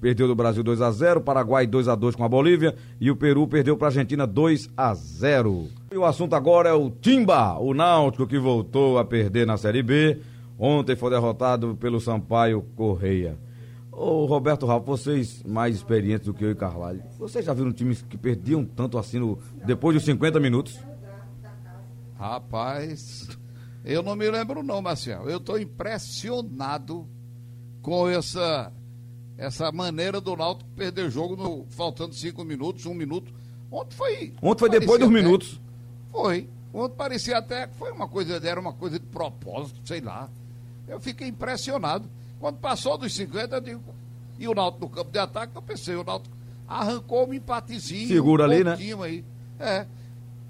perdeu 0.00 0.28
do 0.28 0.34
Brasil 0.34 0.62
2x0, 0.62 1.20
Paraguai 1.20 1.66
2x2 1.66 2.14
com 2.14 2.24
a 2.24 2.28
Bolívia 2.28 2.74
e 3.00 3.10
o 3.10 3.16
Peru 3.16 3.46
perdeu 3.46 3.76
para 3.76 3.88
a 3.88 3.90
Argentina 3.90 4.26
2x0. 4.26 5.66
E 5.92 5.96
o 5.96 6.04
assunto 6.04 6.34
agora 6.34 6.68
é 6.68 6.72
o 6.72 6.90
Timba, 6.90 7.58
o 7.58 7.74
Náutico 7.74 8.26
que 8.26 8.38
voltou 8.38 8.98
a 8.98 9.04
perder 9.04 9.46
na 9.46 9.56
Série 9.56 9.82
B. 9.82 10.20
Ontem 10.62 10.94
foi 10.94 11.08
derrotado 11.10 11.74
pelo 11.76 11.98
Sampaio 11.98 12.60
Correia. 12.76 13.38
Ô 13.90 14.26
Roberto 14.26 14.66
Ralf, 14.66 14.84
vocês 14.84 15.42
mais 15.42 15.74
experientes 15.74 16.26
do 16.26 16.34
que 16.34 16.44
eu 16.44 16.50
e 16.50 16.54
Carvalho, 16.54 17.02
vocês 17.18 17.44
já 17.46 17.54
viram 17.54 17.72
times 17.72 18.02
que 18.02 18.18
perdiam 18.18 18.62
tanto 18.64 18.98
assim 18.98 19.18
no, 19.18 19.38
depois 19.64 19.94
dos 19.96 20.04
50 20.04 20.38
minutos? 20.38 20.78
Rapaz, 22.18 23.26
eu 23.84 24.02
não 24.02 24.14
me 24.14 24.30
lembro 24.30 24.62
não, 24.62 24.82
Marcel. 24.82 25.28
Eu 25.30 25.38
estou 25.38 25.58
impressionado 25.58 27.08
com 27.80 28.06
essa 28.08 28.70
essa 29.38 29.72
maneira 29.72 30.20
do 30.20 30.36
Náutico 30.36 30.68
perder 30.76 31.10
jogo 31.10 31.34
no, 31.34 31.64
faltando 31.70 32.14
cinco 32.14 32.44
minutos, 32.44 32.84
um 32.84 32.92
minuto. 32.92 33.32
Ontem 33.72 33.96
foi. 33.96 34.34
Ontem 34.42 34.60
foi 34.60 34.68
depois 34.68 35.00
dos 35.00 35.08
até- 35.08 35.22
minutos. 35.22 35.58
Foi. 36.10 36.50
Ontem 36.74 36.94
parecia 36.96 37.38
até 37.38 37.66
que 37.66 37.74
foi 37.76 37.90
uma 37.90 38.06
coisa, 38.06 38.36
era 38.46 38.60
uma 38.60 38.74
coisa 38.74 38.98
de 39.00 39.06
propósito, 39.06 39.80
sei 39.84 40.02
lá. 40.02 40.28
Eu 40.88 41.00
fiquei 41.00 41.28
impressionado. 41.28 42.08
Quando 42.38 42.56
passou 42.58 42.96
dos 42.98 43.14
50, 43.14 43.56
eu 43.56 43.60
digo, 43.60 43.82
e 44.38 44.48
o 44.48 44.54
Náutico 44.54 44.84
no 44.86 44.90
campo 44.90 45.10
de 45.10 45.18
ataque, 45.18 45.52
eu 45.54 45.62
pensei, 45.62 45.94
o 45.94 46.02
Náutico 46.04 46.34
arrancou 46.66 47.28
um 47.28 47.34
empatezinho. 47.34 48.08
Segura 48.08 48.42
um 48.42 48.46
ali, 48.46 48.64
né? 48.64 48.76
Aí. 49.04 49.24
É. 49.58 49.86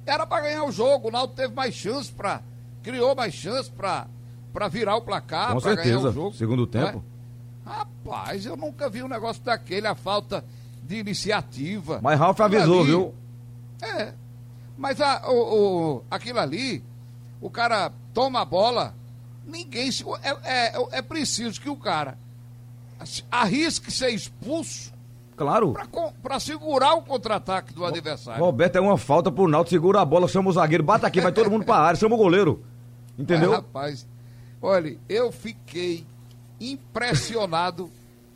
Era 0.06 0.26
para 0.26 0.42
ganhar 0.42 0.64
o 0.64 0.72
jogo, 0.72 1.08
o 1.08 1.10
Náutico 1.10 1.36
teve 1.36 1.54
mais 1.54 1.74
chance 1.74 2.10
para 2.12 2.42
criou 2.82 3.14
mais 3.14 3.34
chance 3.34 3.70
para 3.70 4.06
para 4.52 4.66
virar 4.68 4.96
o 4.96 5.02
placar, 5.02 5.52
Com 5.54 5.60
para 5.60 5.74
ganhar 5.76 5.84
certeza. 5.84 6.08
o 6.08 6.12
jogo. 6.12 6.34
Segundo 6.34 6.64
é? 6.64 6.66
tempo. 6.66 7.04
Rapaz, 7.64 8.44
eu 8.46 8.56
nunca 8.56 8.88
vi 8.88 9.02
um 9.02 9.08
negócio 9.08 9.42
daquele, 9.42 9.86
a 9.86 9.94
falta 9.94 10.44
de 10.82 10.96
iniciativa. 10.96 12.00
Mas 12.02 12.18
Ralf 12.18 12.40
avisou, 12.40 12.80
ali- 12.80 12.86
viu? 12.88 13.14
é. 13.82 14.12
Mas 14.76 15.00
a, 15.00 15.30
o, 15.30 15.34
o- 15.98 16.04
aquilo 16.10 16.40
ali, 16.40 16.82
o 17.40 17.48
cara 17.50 17.92
toma 18.14 18.40
a 18.40 18.44
bola, 18.44 18.94
ninguém 19.46 19.90
se. 19.90 20.04
É, 20.22 20.36
é, 20.44 20.98
é 20.98 21.02
preciso 21.02 21.60
que 21.60 21.68
o 21.68 21.76
cara 21.76 22.18
arrisque 23.30 23.90
ser 23.90 24.10
expulso 24.10 24.92
Claro. 25.40 25.74
para 26.22 26.38
segurar 26.38 26.94
o 26.96 27.02
contra-ataque 27.02 27.72
do 27.72 27.82
adversário. 27.82 28.44
Roberto 28.44 28.76
é 28.76 28.80
uma 28.80 28.98
falta 28.98 29.32
pro 29.32 29.48
Náutico, 29.48 29.70
segura 29.70 30.02
a 30.02 30.04
bola, 30.04 30.28
chama 30.28 30.50
o 30.50 30.52
zagueiro, 30.52 30.84
bate 30.84 31.06
aqui, 31.06 31.18
vai 31.18 31.32
todo 31.32 31.50
mundo 31.50 31.64
pra 31.64 31.76
área, 31.76 31.98
chama 31.98 32.14
o 32.14 32.18
goleiro. 32.18 32.62
Entendeu? 33.18 33.52
É, 33.54 33.56
rapaz, 33.56 34.06
olha, 34.60 34.98
eu 35.08 35.32
fiquei 35.32 36.04
impressionado 36.60 37.90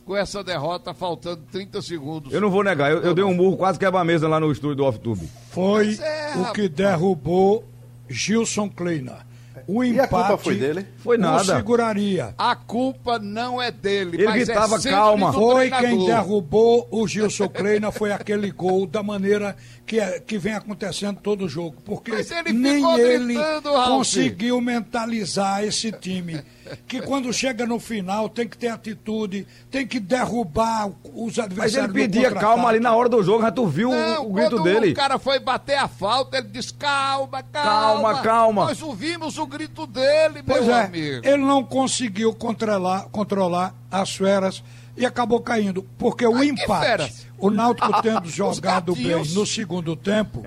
com 0.07 0.17
essa 0.17 0.43
derrota, 0.43 0.95
faltando 0.95 1.43
30 1.53 1.83
segundos. 1.83 2.33
Eu 2.33 2.41
não 2.41 2.51
vou 2.51 2.65
negar, 2.65 2.91
eu, 2.91 3.03
eu 3.03 3.15
dei 3.15 3.25
um 3.25 3.35
murro 3.35 3.59
quase 3.59 3.79
quebra-mesa 3.79 4.27
lá 4.27 4.41
no 4.41 4.51
estúdio 4.51 4.77
do 4.77 4.85
Off-Tube. 4.85 5.29
Foi 5.51 5.87
Mas 5.87 6.01
é, 6.01 6.33
o 6.39 6.53
que 6.55 6.71
derrubou 6.71 7.65
Gilson 8.09 8.71
Kleina. 8.71 9.27
O 9.67 9.83
E 9.85 9.91
empate 9.91 10.05
a 10.05 10.09
culpa 10.09 10.39
foi 10.39 10.55
dele? 10.57 10.87
Foi 10.99 11.17
nada. 11.19 11.57
seguraria. 11.57 12.35
A 12.37 12.55
culpa 12.57 13.19
não 13.19 13.61
é 13.61 13.71
dele, 13.71 14.17
Ele 14.17 14.25
mas 14.27 14.45
gritava, 14.45 14.77
é 14.77 14.91
"Calma". 14.91 15.33
do 15.33 15.39
Foi 15.39 15.71
quem 15.71 16.05
derrubou 16.07 16.87
o 16.91 17.07
Gilson 17.09 17.49
Kleina, 17.49 17.91
foi 17.93 18.13
aquele 18.13 18.51
gol 18.51 18.87
da 18.87 19.03
maneira 19.03 19.57
que, 19.87 19.99
é- 19.99 20.21
que 20.21 20.37
vem 20.39 20.55
acontecendo 20.55 21.19
todo 21.21 21.49
jogo. 21.49 21.77
Porque 21.85 22.11
Mas 22.13 22.31
ele 22.31 22.53
nem 22.53 22.85
ele 23.01 23.35
gritando, 23.35 23.71
conseguiu 23.73 24.61
mentalizar 24.61 25.65
esse 25.65 25.91
time. 25.93 26.41
Que 26.87 27.01
quando 27.03 27.33
chega 27.33 27.67
no 27.67 27.79
final 27.79 28.29
tem 28.29 28.49
que 28.49 28.57
ter 28.57 28.69
atitude, 28.69 29.47
tem 29.71 29.87
que 29.87 29.99
derrubar 30.01 30.89
os 31.15 31.37
Mas 31.37 31.39
ele 31.39 31.43
adversários. 31.45 31.93
pedia 31.93 32.31
calma 32.33 32.69
ali 32.69 32.81
na 32.81 32.95
hora 32.95 33.09
do 33.09 33.23
jogo, 33.23 33.43
já 33.43 33.51
tu 33.51 33.67
viu 33.67 33.91
o- 33.91 33.95
Não, 33.95 34.27
o, 34.29 34.33
grito 34.33 34.51
quando 34.57 34.63
dele. 34.65 34.93
o 34.93 34.95
cara 34.95 35.19
foi 35.19 35.39
bater 35.39 35.77
a 35.79 35.89
falta, 35.89 36.39
ele 36.39 36.49
disse: 36.49 36.73
calma, 36.75 37.43
calma. 37.43 37.71
Calma, 38.13 38.23
calma. 38.23 38.65
Nós 38.67 38.83
ouvimos 38.83 39.39
o 39.39 39.47
grito 39.47 39.87
dele, 39.87 40.43
Pois 40.47 40.65
meu 40.65 40.75
é, 40.75 40.85
amigo. 40.85 41.27
ele 41.27 41.39
não 41.45 41.63
conseguiu 41.65 42.33
controlar, 42.35 43.05
controlar 43.11 43.75
as 43.91 44.15
feras 44.17 44.63
e 44.97 45.05
acabou 45.05 45.41
caindo. 45.41 45.83
Porque 45.99 46.27
o 46.27 46.37
Ai, 46.37 46.47
empate, 46.49 46.87
feras? 46.87 47.27
o 47.39 47.51
Náutico 47.51 48.01
tendo 48.03 48.29
jogado 48.31 48.95
bem 48.95 49.25
no 49.35 49.45
segundo 49.47 49.95
tempo, 49.97 50.43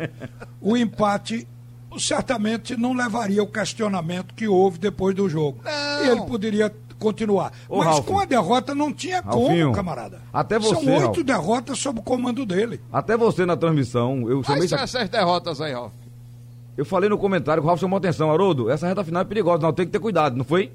o 0.62 0.76
empate 0.78 1.48
certamente 1.98 2.76
não 2.78 2.94
levaria 2.94 3.42
o 3.44 3.48
questionamento 3.48 4.34
que 4.34 4.48
houve 4.48 4.78
depois 4.78 5.16
do 5.16 5.28
jogo. 5.30 5.60
Não. 5.64 6.06
E 6.06 6.10
ele 6.10 6.22
poderia 6.22 6.74
continuar. 7.00 7.52
Ô, 7.70 7.78
Mas 7.78 7.88
Ralf. 7.88 8.06
com 8.06 8.20
a 8.20 8.26
derrota 8.26 8.74
não 8.76 8.92
tinha 8.92 9.22
Ralfinho, 9.22 9.66
como, 9.68 9.76
camarada. 9.76 10.20
até 10.34 10.58
você, 10.60 10.76
São 10.84 11.08
oito 11.08 11.24
derrotas 11.24 11.78
sob 11.80 12.00
o 12.00 12.04
comando 12.04 12.46
dele. 12.46 12.82
Até 12.92 13.16
você 13.16 13.46
na 13.46 13.56
transmissão, 13.56 14.30
eu 14.30 14.44
chamei 14.44 14.62
Quais 14.68 14.74
aqui- 14.74 14.84
essas 14.84 15.10
derrotas 15.10 15.62
aí, 15.62 15.74
Ralf? 15.74 15.92
Eu 16.76 16.86
falei 16.86 17.10
no 17.10 17.18
comentário 17.18 17.62
que 17.62 17.66
o 17.66 17.68
Ralf 17.68 17.80
chamou 17.80 17.98
atenção, 17.98 18.32
Haroldo, 18.32 18.70
essa 18.70 18.88
reta 18.88 19.04
final 19.04 19.22
é 19.22 19.26
perigosa, 19.26 19.62
não 19.64 19.74
tem 19.74 19.86
que 19.86 19.92
ter 19.92 20.00
cuidado, 20.00 20.36
não 20.38 20.46
foi? 20.46 20.72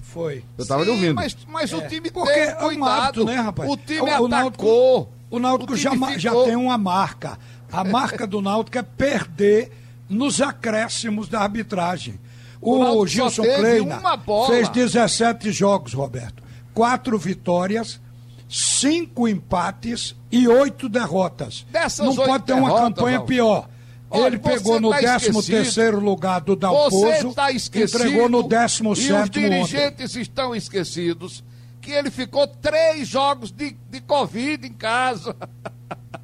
Foi. 0.00 0.42
Eu 0.56 0.66
tava 0.66 0.84
Sim, 0.84 0.90
ouvindo. 0.90 1.14
Mas, 1.14 1.36
mas 1.48 1.72
o 1.72 1.76
É, 1.80 1.86
time 1.88 2.10
porque 2.10 2.32
teve 2.32 2.50
é 2.52 2.54
um 2.56 2.58
cuidado. 2.68 2.88
hábito, 3.02 3.24
né, 3.24 3.34
rapaz? 3.36 3.70
O 3.70 3.76
time 3.76 4.00
O- 4.00 4.04
o 4.04 4.06
atacou. 4.08 4.28
Náutico- 4.28 5.08
O 5.30 5.38
Náutico 5.38 5.72
O 5.74 5.76
já, 5.76 5.94
ma- 5.94 6.16
já 6.16 6.30
ficou- 6.30 6.44
tem 6.46 6.56
uma 6.56 6.78
marca. 6.78 7.38
A 7.70 7.84
marca 7.84 8.26
do 8.26 8.40
Náutico 8.40 8.78
é 8.78 8.82
perder 8.82 9.70
nos 10.08 10.40
acréscimos 10.40 11.28
da 11.28 11.40
arbitragem. 11.40 12.18
O 12.60 12.78
O, 12.80 13.06
Gilson 13.06 13.42
Kleina 13.42 13.98
uma 13.98 14.46
fez 14.48 14.68
17 14.68 15.52
jogos, 15.52 15.92
Roberto. 15.92 16.42
Quatro 16.74 17.16
vitórias, 17.18 18.00
cinco 18.48 19.28
empates 19.28 20.16
e 20.30 20.48
oito 20.48 20.88
derrotas. 20.88 21.66
Dessas 21.70 22.06
Não 22.06 22.16
pode 22.16 22.44
ter 22.44 22.54
uma 22.54 22.68
derrotas, 22.68 22.88
campanha 22.96 23.16
Ralf, 23.18 23.28
pior. 23.28 23.68
olha, 24.10 24.26
Ele 24.26 24.38
pegou 24.38 24.80
no 24.80 24.90
tá 24.90 24.96
13 24.98 25.14
esquecido. 25.28 25.44
terceiro 25.56 26.00
lugar 26.00 26.40
do 26.40 26.56
Dalpozo, 26.56 27.34
esquecido. 27.54 27.98
entregou 28.04 28.28
no 28.28 28.40
E 28.40 28.48
17 28.48 28.88
os 28.88 29.10
ontem. 29.10 29.28
dirigentes 29.50 30.16
estão 30.16 30.54
esquecidos 30.54 31.44
que 31.80 31.92
ele 31.92 32.10
ficou 32.10 32.46
três 32.46 33.06
jogos 33.06 33.50
de, 33.52 33.76
de 33.90 34.00
Covid 34.00 34.66
em 34.66 34.72
casa. 34.72 35.34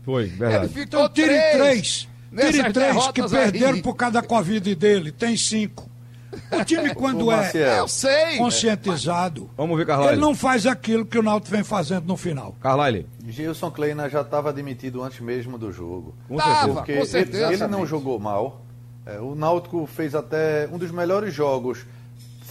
Foi, 0.02 0.24
Ele 0.26 0.32
verdade. 0.36 0.68
ficou 0.68 0.82
Então 1.04 1.08
tire 1.08 1.28
três. 1.52 1.58
nessas 1.58 2.08
Tire 2.34 2.72
três 2.72 3.08
que 3.08 3.28
perderam 3.28 3.74
aí. 3.74 3.82
por 3.82 3.94
causa 3.94 4.14
da 4.14 4.22
Covid 4.22 4.74
dele. 4.74 5.12
Tem 5.12 5.36
cinco. 5.36 5.88
O 6.50 6.64
time, 6.64 6.92
quando 6.96 7.26
Ô, 7.26 7.32
é 7.32 7.86
sei. 7.86 8.36
conscientizado, 8.38 9.48
Vamos 9.56 9.76
ver, 9.78 9.86
Carlyle. 9.86 10.12
ele 10.14 10.20
não 10.20 10.34
faz 10.34 10.66
aquilo 10.66 11.04
que 11.06 11.16
o 11.18 11.22
Náutico 11.22 11.54
vem 11.54 11.62
fazendo 11.64 12.06
no 12.06 12.16
final. 12.16 12.56
Carlyle. 12.60 13.06
Gilson 13.28 13.70
Kleina 13.70 14.08
já 14.08 14.22
estava 14.22 14.52
demitido 14.52 15.02
antes 15.02 15.20
mesmo 15.20 15.56
do 15.56 15.72
jogo. 15.72 16.14
Com 16.28 16.36
Tava. 16.36 16.54
certeza. 16.54 16.74
Porque 16.74 16.92
com 16.92 16.98
ele, 16.98 17.06
certeza. 17.06 17.52
ele 17.52 17.66
não 17.68 17.86
jogou 17.86 18.18
mal. 18.18 18.62
É, 19.06 19.18
o 19.20 19.34
Náutico 19.34 19.86
fez 19.86 20.14
até 20.14 20.68
um 20.72 20.78
dos 20.78 20.90
melhores 20.90 21.32
jogos 21.32 21.84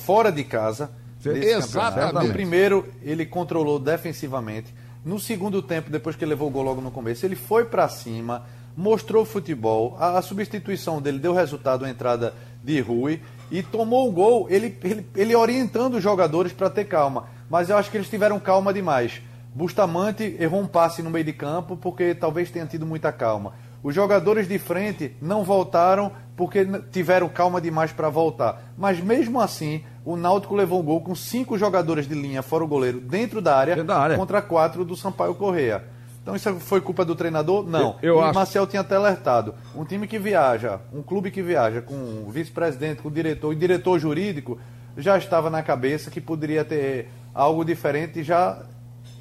fora 0.06 0.32
de 0.32 0.44
casa. 0.44 0.90
Exatamente. 1.25 2.28
No 2.28 2.34
primeiro, 2.34 2.88
ele 3.02 3.25
controlou 3.25 3.80
defensivamente. 3.80 4.74
No 5.06 5.20
segundo 5.20 5.62
tempo, 5.62 5.90
depois 5.90 6.16
que 6.16 6.24
ele 6.24 6.30
levou 6.30 6.48
o 6.48 6.52
gol 6.52 6.63
logo 6.63 6.82
no 6.82 6.92
começo, 6.92 7.25
ele 7.25 7.36
foi 7.36 7.66
para 7.66 7.88
cima, 7.90 8.44
mostrou 8.75 9.25
futebol. 9.25 9.96
A, 10.00 10.18
a 10.18 10.22
substituição 10.22 11.01
dele 11.01 11.20
deu 11.20 11.34
resultado, 11.34 11.86
a 11.86 11.89
entrada 11.89 12.34
de 12.63 12.80
Rui. 12.80 13.22
E 13.51 13.62
tomou 13.62 14.08
o 14.08 14.12
gol, 14.12 14.48
ele, 14.50 14.77
ele, 14.84 15.06
ele 15.15 15.36
orientando 15.36 15.96
os 15.96 16.03
jogadores 16.03 16.51
para 16.53 16.70
ter 16.70 16.86
calma. 16.86 17.25
Mas 17.50 17.70
eu 17.70 17.77
acho 17.77 17.92
que 17.92 17.98
eles 17.98 18.10
tiveram 18.10 18.39
calma 18.39 18.74
demais. 18.74 19.22
Bustamante 19.53 20.36
errou 20.39 20.62
um 20.62 20.65
passe 20.68 21.03
no 21.03 21.10
meio 21.12 21.25
de 21.25 21.34
campo 21.34 21.77
porque 21.77 22.15
talvez 22.15 22.50
tenha 22.50 22.65
tido 22.65 22.86
muita 22.86 23.12
calma. 23.12 23.53
Os 23.84 23.94
jogadores 23.94 24.48
de 24.48 24.58
frente 24.58 25.15
não 25.22 25.44
voltaram 25.44 26.12
porque 26.36 26.65
tiveram 26.92 27.30
calma 27.30 27.62
demais 27.62 27.92
para 27.92 28.10
voltar. 28.10 28.74
Mas 28.75 29.00
mesmo 29.00 29.39
assim, 29.39 29.84
o 30.03 30.15
Náutico 30.15 30.56
levou 30.56 30.80
um 30.80 30.84
gol 30.84 31.01
com 31.01 31.13
cinco 31.13 31.58
jogadores 31.58 32.08
de 32.08 32.15
linha, 32.15 32.42
fora 32.42 32.63
o 32.63 32.68
goleiro, 32.68 33.00
dentro 33.00 33.42
da 33.42 33.56
área, 33.56 33.75
Dentro 33.75 33.88
da 33.89 34.00
área. 34.00 34.18
contra 34.18 34.42
quatro 34.42 34.84
do 34.84 34.96
Sampaio 34.96 35.36
Correia. 35.36 35.84
Então 36.24 36.36
isso 36.36 36.51
foi 36.62 36.80
culpa 36.80 37.03
do 37.03 37.15
treinador? 37.15 37.68
Não. 37.68 37.98
Eu- 38.01 38.13
eu 38.13 38.18
e 38.18 38.22
acho- 38.22 38.32
o 38.32 38.36
Marcel 38.36 38.65
tinha 38.65 38.82
até 38.82 38.96
alertado. 38.96 39.53
Um 39.75 39.84
time 39.84 40.08
que 40.08 40.18
viaja, 40.18 40.80
um 40.94 41.03
clube 41.03 41.30
que 41.30 41.42
viaja 41.42 41.82
com 41.82 41.94
o 42.25 42.32
vice-presidente, 42.32 43.01
com 43.01 43.10
o 43.10 43.12
diretor 43.12 43.51
e 43.51 43.56
diretor 43.58 44.00
jurídico, 44.00 44.58
já 44.98 45.18
estava 45.18 45.50
na 45.50 45.62
cabeça 45.62 46.10
que 46.10 46.22
poderia 46.22 46.63
ter 46.63 47.10
algo 47.36 47.65
diferente 47.65 48.24
já 48.24 48.58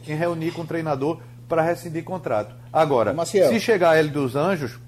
em 0.07 0.15
reunir 0.15 0.53
com 0.53 0.63
o 0.63 0.67
treinador 0.67 1.19
para 1.49 1.61
rescindir 1.63 2.05
contrato. 2.05 2.55
Agora, 2.73 3.13
Maciel. 3.13 3.49
se 3.49 3.59
chegar 3.59 3.99
ele 3.99 4.09
dos 4.11 4.37
Anjos, 4.37 4.79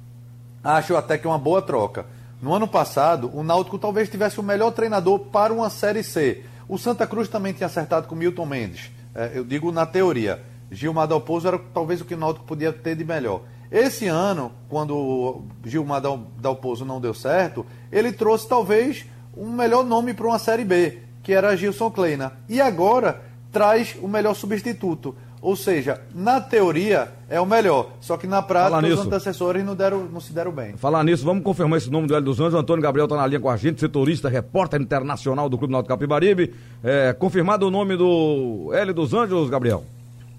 acho 0.62 0.96
até 0.96 1.18
que 1.18 1.26
é 1.26 1.30
uma 1.30 1.38
boa 1.38 1.60
troca. 1.60 2.06
No 2.40 2.54
ano 2.54 2.68
passado, 2.68 3.30
o 3.34 3.42
Náutico 3.42 3.78
talvez 3.78 4.08
tivesse 4.08 4.38
o 4.38 4.42
melhor 4.42 4.70
treinador 4.70 5.18
para 5.18 5.52
uma 5.52 5.68
Série 5.70 6.02
C. 6.02 6.44
O 6.68 6.78
Santa 6.78 7.06
Cruz 7.06 7.28
também 7.28 7.52
tinha 7.52 7.66
acertado 7.66 8.06
com 8.06 8.14
o 8.14 8.18
Milton 8.18 8.46
Mendes. 8.46 8.90
É, 9.14 9.32
eu 9.34 9.44
digo 9.44 9.72
na 9.72 9.84
teoria. 9.86 10.40
Gilmar 10.74 11.06
Dalpozo 11.06 11.48
era 11.48 11.58
talvez 11.72 12.00
o 12.00 12.04
que 12.04 12.14
o 12.14 12.18
Náutico 12.18 12.44
podia 12.46 12.72
ter 12.72 12.96
de 12.96 13.04
melhor. 13.04 13.42
Esse 13.70 14.06
ano, 14.06 14.52
quando 14.68 14.94
o 14.96 15.44
Gilmar 15.64 16.00
Dal- 16.00 16.26
Dalpozo 16.40 16.84
não 16.84 17.00
deu 17.00 17.14
certo, 17.14 17.64
ele 17.90 18.12
trouxe 18.12 18.48
talvez 18.48 19.04
um 19.36 19.50
melhor 19.50 19.84
nome 19.84 20.14
para 20.14 20.26
uma 20.26 20.38
Série 20.38 20.64
B, 20.64 20.98
que 21.22 21.32
era 21.32 21.56
Gilson 21.56 21.90
Kleina. 21.90 22.32
E 22.48 22.60
agora 22.60 23.22
traz 23.50 23.96
o 24.00 24.06
melhor 24.06 24.34
substituto. 24.34 25.14
Ou 25.40 25.54
seja, 25.56 26.00
na 26.14 26.40
teoria 26.40 27.12
é 27.28 27.38
o 27.38 27.44
melhor, 27.44 27.90
só 28.00 28.16
que 28.16 28.26
na 28.26 28.40
prática 28.40 28.80
os 28.94 29.06
antecessores 29.06 29.62
não, 29.62 29.74
deram, 29.74 30.04
não 30.04 30.18
se 30.18 30.32
deram 30.32 30.50
bem. 30.50 30.74
Falar 30.78 31.04
nisso, 31.04 31.22
vamos 31.22 31.44
confirmar 31.44 31.76
esse 31.78 31.90
nome 31.90 32.06
do 32.06 32.14
Hélio 32.14 32.24
dos 32.24 32.40
Anjos. 32.40 32.54
Antônio 32.54 32.82
Gabriel 32.82 33.04
está 33.04 33.16
na 33.16 33.26
linha 33.26 33.40
com 33.40 33.50
a 33.50 33.56
gente, 33.56 33.78
setorista, 33.78 34.26
repórter 34.28 34.80
internacional 34.80 35.48
do 35.50 35.58
Clube 35.58 35.72
Náutico 35.72 35.92
Capibaribe. 35.92 36.54
É, 36.82 37.12
confirmado 37.12 37.66
o 37.66 37.70
nome 37.70 37.94
do 37.94 38.70
Hélio 38.72 38.94
dos 38.94 39.12
Anjos, 39.12 39.50
Gabriel. 39.50 39.84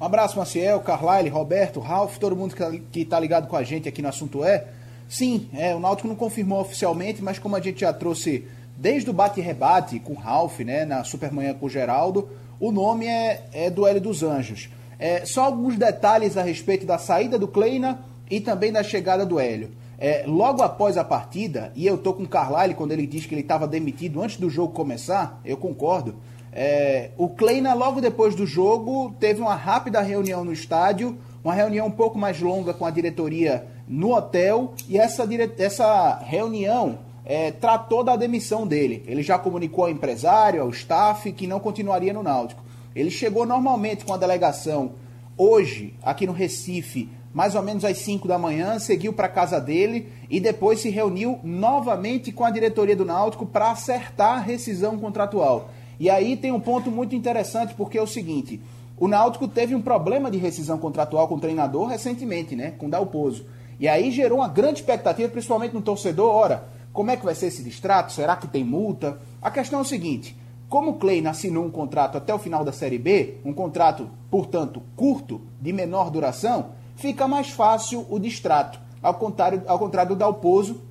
Um 0.05 0.07
abraço, 0.07 0.37
Maciel, 0.37 0.81
Carlyle, 0.81 1.29
Roberto, 1.29 1.79
Ralf, 1.79 2.19
todo 2.19 2.35
mundo 2.35 2.55
que 2.91 2.99
está 2.99 3.19
ligado 3.19 3.47
com 3.47 3.55
a 3.55 3.63
gente 3.63 3.89
aqui 3.89 4.03
no 4.03 4.07
assunto 4.07 4.43
é. 4.43 4.67
Sim, 5.09 5.49
é, 5.51 5.73
o 5.73 5.79
Náutico 5.79 6.07
não 6.07 6.15
confirmou 6.15 6.61
oficialmente, 6.61 7.23
mas 7.23 7.39
como 7.39 7.55
a 7.55 7.59
gente 7.59 7.79
já 7.79 7.91
trouxe 7.91 8.45
desde 8.77 9.09
o 9.09 9.13
bate 9.13 9.39
e 9.39 9.43
rebate 9.43 9.99
com 9.99 10.13
Ralf, 10.13 10.59
né, 10.59 10.85
na 10.85 11.03
Supermanhã 11.03 11.55
com 11.55 11.65
o 11.65 11.69
Geraldo, 11.69 12.29
o 12.59 12.71
nome 12.71 13.07
é, 13.07 13.45
é 13.51 13.65
Hélio 13.65 13.99
dos 13.99 14.21
Anjos. 14.21 14.69
É, 14.99 15.25
só 15.25 15.45
alguns 15.45 15.75
detalhes 15.75 16.37
a 16.37 16.43
respeito 16.43 16.85
da 16.85 16.99
saída 16.99 17.39
do 17.39 17.47
Kleina 17.47 18.05
e 18.29 18.39
também 18.39 18.71
da 18.71 18.83
chegada 18.83 19.25
do 19.25 19.39
Hélio. 19.39 19.71
É, 19.97 20.23
logo 20.27 20.61
após 20.61 20.97
a 20.97 21.03
partida, 21.03 21.71
e 21.75 21.87
eu 21.87 21.97
tô 21.97 22.13
com 22.13 22.21
o 22.21 22.27
Carlyle 22.27 22.75
quando 22.75 22.91
ele 22.91 23.07
diz 23.07 23.25
que 23.25 23.33
ele 23.33 23.41
estava 23.41 23.67
demitido 23.67 24.21
antes 24.21 24.37
do 24.37 24.51
jogo 24.51 24.71
começar, 24.71 25.41
eu 25.43 25.57
concordo. 25.57 26.13
É, 26.57 27.09
o 27.17 27.27
Kleina, 27.27 27.73
logo 27.73 27.99
depois 27.99 28.33
do 28.33 28.45
jogo, 28.45 29.13
teve 29.19 29.41
uma 29.41 29.55
rápida 29.55 29.99
reunião 29.99 30.45
no 30.45 30.53
estádio, 30.53 31.17
uma 31.43 31.53
reunião 31.53 31.87
um 31.87 31.91
pouco 31.91 32.17
mais 32.17 32.39
longa 32.39 32.73
com 32.73 32.85
a 32.85 32.89
diretoria 32.89 33.67
no 33.85 34.15
hotel, 34.15 34.73
e 34.87 34.97
essa, 34.97 35.27
dire... 35.27 35.51
essa 35.57 36.17
reunião 36.23 36.99
é, 37.25 37.51
tratou 37.51 38.05
da 38.05 38.15
demissão 38.15 38.65
dele. 38.65 39.03
Ele 39.05 39.21
já 39.21 39.37
comunicou 39.37 39.83
ao 39.83 39.91
empresário, 39.91 40.61
ao 40.61 40.69
staff, 40.69 41.29
que 41.33 41.45
não 41.45 41.59
continuaria 41.59 42.13
no 42.13 42.23
Náutico. 42.23 42.63
Ele 42.95 43.11
chegou 43.11 43.45
normalmente 43.45 44.05
com 44.05 44.13
a 44.13 44.17
delegação 44.17 44.93
hoje, 45.37 45.93
aqui 46.01 46.25
no 46.25 46.31
Recife, 46.31 47.09
mais 47.33 47.53
ou 47.53 47.61
menos 47.61 47.83
às 47.83 47.97
5 47.97 48.29
da 48.29 48.39
manhã, 48.39 48.79
seguiu 48.79 49.11
para 49.11 49.27
casa 49.27 49.59
dele 49.59 50.07
e 50.29 50.39
depois 50.39 50.79
se 50.79 50.89
reuniu 50.89 51.37
novamente 51.43 52.31
com 52.31 52.45
a 52.45 52.49
diretoria 52.49 52.95
do 52.95 53.03
Náutico 53.03 53.45
para 53.45 53.71
acertar 53.71 54.37
a 54.37 54.41
rescisão 54.41 54.97
contratual. 54.97 55.69
E 55.99 56.09
aí 56.09 56.35
tem 56.35 56.51
um 56.51 56.59
ponto 56.59 56.91
muito 56.91 57.15
interessante, 57.15 57.73
porque 57.73 57.97
é 57.97 58.01
o 58.01 58.07
seguinte: 58.07 58.61
o 58.97 59.07
Náutico 59.07 59.47
teve 59.47 59.75
um 59.75 59.81
problema 59.81 60.31
de 60.31 60.37
rescisão 60.37 60.77
contratual 60.77 61.27
com 61.27 61.35
o 61.35 61.39
treinador 61.39 61.87
recentemente, 61.87 62.55
né? 62.55 62.71
Com 62.71 62.87
o 62.87 62.89
Dalpozo. 62.89 63.45
E 63.79 63.87
aí 63.87 64.11
gerou 64.11 64.39
uma 64.39 64.47
grande 64.47 64.79
expectativa, 64.79 65.29
principalmente 65.29 65.73
no 65.73 65.81
torcedor. 65.81 66.33
Ora, 66.33 66.67
como 66.93 67.11
é 67.11 67.17
que 67.17 67.25
vai 67.25 67.35
ser 67.35 67.47
esse 67.47 67.61
distrato? 67.61 68.13
Será 68.13 68.35
que 68.37 68.47
tem 68.47 68.63
multa? 68.63 69.19
A 69.41 69.51
questão 69.51 69.79
é 69.79 69.81
o 69.81 69.85
seguinte: 69.85 70.35
como 70.69 70.91
o 70.91 70.95
Kleina 70.95 71.31
assinou 71.31 71.65
um 71.65 71.71
contrato 71.71 72.17
até 72.17 72.33
o 72.33 72.39
final 72.39 72.63
da 72.63 72.71
Série 72.71 72.97
B, 72.97 73.37
um 73.43 73.53
contrato, 73.53 74.09
portanto, 74.31 74.81
curto, 74.95 75.41
de 75.61 75.71
menor 75.73 76.09
duração, 76.09 76.71
fica 76.95 77.27
mais 77.27 77.49
fácil 77.49 78.05
o 78.09 78.17
distrato. 78.17 78.79
Ao 79.01 79.13
contrário, 79.13 79.61
ao 79.67 79.77
contrário 79.77 80.15
do 80.15 80.17
Dalpozo, 80.17 80.81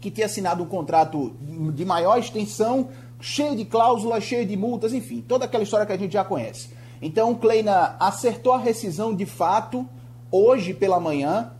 que 0.00 0.10
tinha 0.10 0.26
assinado 0.26 0.62
um 0.62 0.66
contrato 0.66 1.32
de 1.74 1.84
maior 1.84 2.18
extensão, 2.18 2.88
cheio 3.24 3.56
de 3.56 3.64
cláusulas, 3.64 4.22
cheio 4.22 4.44
de 4.44 4.54
multas, 4.54 4.92
enfim, 4.92 5.24
toda 5.26 5.46
aquela 5.46 5.62
história 5.62 5.86
que 5.86 5.92
a 5.92 5.96
gente 5.96 6.12
já 6.12 6.22
conhece. 6.22 6.68
Então 7.00 7.32
o 7.32 7.36
Kleina 7.36 7.96
acertou 7.98 8.52
a 8.52 8.58
rescisão 8.58 9.14
de 9.14 9.24
fato 9.24 9.88
hoje 10.30 10.74
pela 10.74 11.00
manhã, 11.00 11.50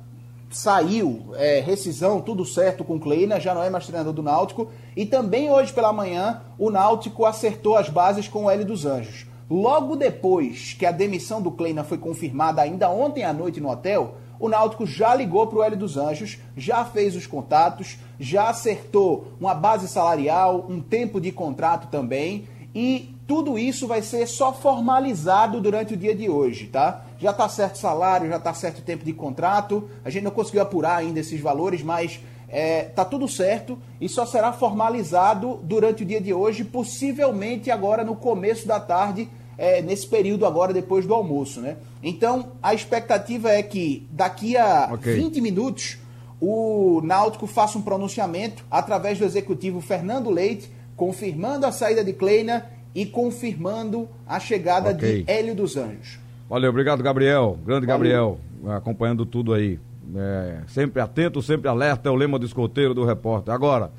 saiu 0.51 1.33
é, 1.37 1.61
rescisão, 1.61 2.21
tudo 2.21 2.45
certo 2.45 2.85
com 2.85 2.97
o 2.97 3.01
Kleina, 3.01 3.41
já 3.41 3.55
não 3.55 3.63
é 3.63 3.71
mais 3.71 3.87
treinador 3.87 4.13
do 4.13 4.23
Náutico, 4.23 4.69
e 4.95 5.07
também 5.07 5.51
hoje 5.51 5.73
pela 5.73 5.91
manhã 5.91 6.43
o 6.59 6.71
Náutico 6.71 7.25
acertou 7.25 7.77
as 7.77 7.89
bases 7.89 8.29
com 8.29 8.45
o 8.45 8.51
Hélio 8.51 8.67
dos 8.67 8.85
Anjos. 8.85 9.27
Logo 9.49 9.97
depois 9.97 10.75
que 10.79 10.85
a 10.85 10.93
demissão 10.93 11.41
do 11.41 11.51
Kleina 11.51 11.83
foi 11.83 11.97
confirmada 11.97 12.61
ainda 12.61 12.91
ontem 12.91 13.25
à 13.25 13.33
noite 13.33 13.59
no 13.59 13.71
hotel, 13.71 14.17
o 14.39 14.49
Náutico 14.49 14.87
já 14.87 15.15
ligou 15.15 15.47
para 15.47 15.59
o 15.59 15.63
Hélio 15.63 15.79
dos 15.79 15.97
Anjos, 15.97 16.39
já 16.57 16.85
fez 16.85 17.17
os 17.17 17.27
contatos, 17.27 17.99
já 18.19 18.49
acertou 18.49 19.33
uma 19.41 19.55
base 19.55 19.89
salarial, 19.89 20.67
um 20.69 20.81
tempo 20.81 21.21
de 21.21 21.33
contrato 21.33 21.89
também, 21.89 22.47
e 22.75 23.15
tudo 23.27 23.59
isso 23.59 23.87
vai 23.87 24.03
ser 24.03 24.27
só 24.27 24.53
formalizado 24.53 25.61
durante 25.61 25.95
o 25.95 25.97
dia 25.97 26.15
de 26.15 26.29
hoje, 26.29 26.67
tá? 26.67 27.05
Já 27.19 27.31
está 27.31 27.49
certo 27.49 27.79
salário, 27.79 28.29
já 28.29 28.37
está 28.37 28.53
certo 28.53 28.83
tempo 28.83 29.05
de 29.05 29.13
contrato, 29.13 29.89
a 30.05 30.11
gente 30.11 30.25
não 30.25 30.31
conseguiu 30.31 30.63
apurar 30.63 30.97
ainda 30.97 31.21
esses 31.21 31.41
valores, 31.41 31.83
mas 31.83 32.21
é, 32.49 32.83
tá 32.83 33.05
tudo 33.05 33.27
certo 33.27 33.79
e 34.01 34.09
só 34.09 34.27
será 34.27 34.53
formalizado 34.53 35.59
durante 35.63 36.03
o 36.03 36.07
dia 36.07 36.21
de 36.21 36.35
hoje, 36.35 36.65
possivelmente 36.65 37.71
agora 37.71 38.05
no 38.05 38.15
começo 38.15 38.67
da 38.67 38.79
tarde, 38.79 39.29
é, 39.57 39.81
nesse 39.83 40.07
período 40.07 40.47
agora 40.47 40.73
depois 40.73 41.07
do 41.07 41.15
almoço, 41.15 41.61
né? 41.61 41.77
Então 42.03 42.53
a 42.63 42.75
expectativa 42.75 43.51
é 43.51 43.63
que 43.63 44.07
daqui 44.11 44.57
a 44.57 44.91
Ok. 44.93 45.15
20 45.15 45.41
minutos 45.41 45.99
o 46.41 47.01
Náutico 47.03 47.47
faça 47.47 47.79
um 47.79 47.83
pronunciamento 47.83 48.65
através 48.71 49.19
do 49.19 49.25
executivo 49.25 49.81
Fernando 49.81 50.31
Leite, 50.31 50.71
confirmando 50.97 51.65
a 51.67 51.73
saída 51.73 52.05
de 52.05 52.13
Kleina 52.13 52.67
e 52.95 53.07
confirmando 53.07 54.09
a 54.27 54.39
chegada 54.39 54.91
Ok. 54.91 55.25
de 55.25 55.31
Hélio 55.31 55.55
dos 55.55 55.77
Anjos. 55.77 56.19
Valeu, 56.49 56.71
obrigado, 56.71 57.03
Gabriel. 57.03 57.59
Grande 57.65 57.87
Gabriel, 57.87 58.39
acompanhando 58.69 59.25
tudo 59.25 59.53
aí. 59.55 59.79
É, 60.15 60.59
sempre 60.69 61.01
atento, 61.01 61.41
sempre 61.41 61.69
alerta, 61.69 62.09
é 62.09 62.13
o 62.13 62.15
lema 62.15 62.39
do 62.39 62.45
escoteiro 62.45 62.93
do 62.93 63.05
repórter. 63.05 63.55
Agora, 63.55 63.91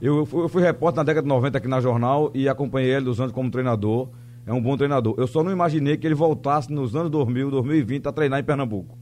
eu 0.00 0.24
fui, 0.24 0.42
eu 0.44 0.48
fui 0.48 0.62
repórter 0.62 0.96
na 0.96 1.02
década 1.04 1.22
de 1.24 1.28
90 1.28 1.58
aqui 1.58 1.68
na 1.68 1.80
Jornal 1.80 2.30
e 2.32 2.48
acompanhei 2.48 2.90
ele 2.94 3.04
dos 3.04 3.20
anos 3.20 3.32
como 3.32 3.50
treinador. 3.50 4.08
É 4.46 4.52
um 4.52 4.60
bom 4.60 4.76
treinador. 4.76 5.14
Eu 5.18 5.26
só 5.26 5.42
não 5.44 5.52
imaginei 5.52 5.96
que 5.96 6.06
ele 6.06 6.14
voltasse 6.14 6.72
nos 6.72 6.96
anos 6.96 7.10
2000, 7.10 7.50
2020 7.50 8.06
a 8.06 8.12
treinar 8.12 8.40
em 8.40 8.44
Pernambuco. 8.44 8.98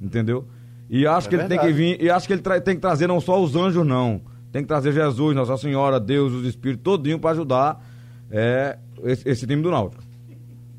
Entendeu? 0.00 0.46
E 0.90 1.06
acho 1.06 1.26
É 1.26 1.30
que 1.30 1.36
ele 1.36 1.44
tem 1.48 1.58
que 1.58 1.64
verdade. 1.66 1.96
vir, 1.96 2.02
e 2.02 2.10
acho 2.10 2.26
que 2.26 2.32
ele 2.32 2.42
tem 2.60 2.74
que 2.74 2.80
trazer 2.80 3.06
não 3.06 3.20
só 3.20 3.40
os 3.42 3.54
anjos, 3.56 3.86
não. 3.86 4.20
Tem 4.50 4.62
que 4.62 4.68
trazer 4.68 4.92
Jesus, 4.92 5.34
Nossa 5.34 5.56
Senhora, 5.56 5.98
Deus, 6.00 6.32
os 6.32 6.44
Espíritos, 6.46 6.82
todinho 6.82 7.18
para 7.18 7.30
ajudar 7.30 7.82
é, 8.30 8.78
esse, 9.04 9.28
esse 9.28 9.46
time 9.46 9.62
do 9.62 9.70
Náutico. 9.70 10.02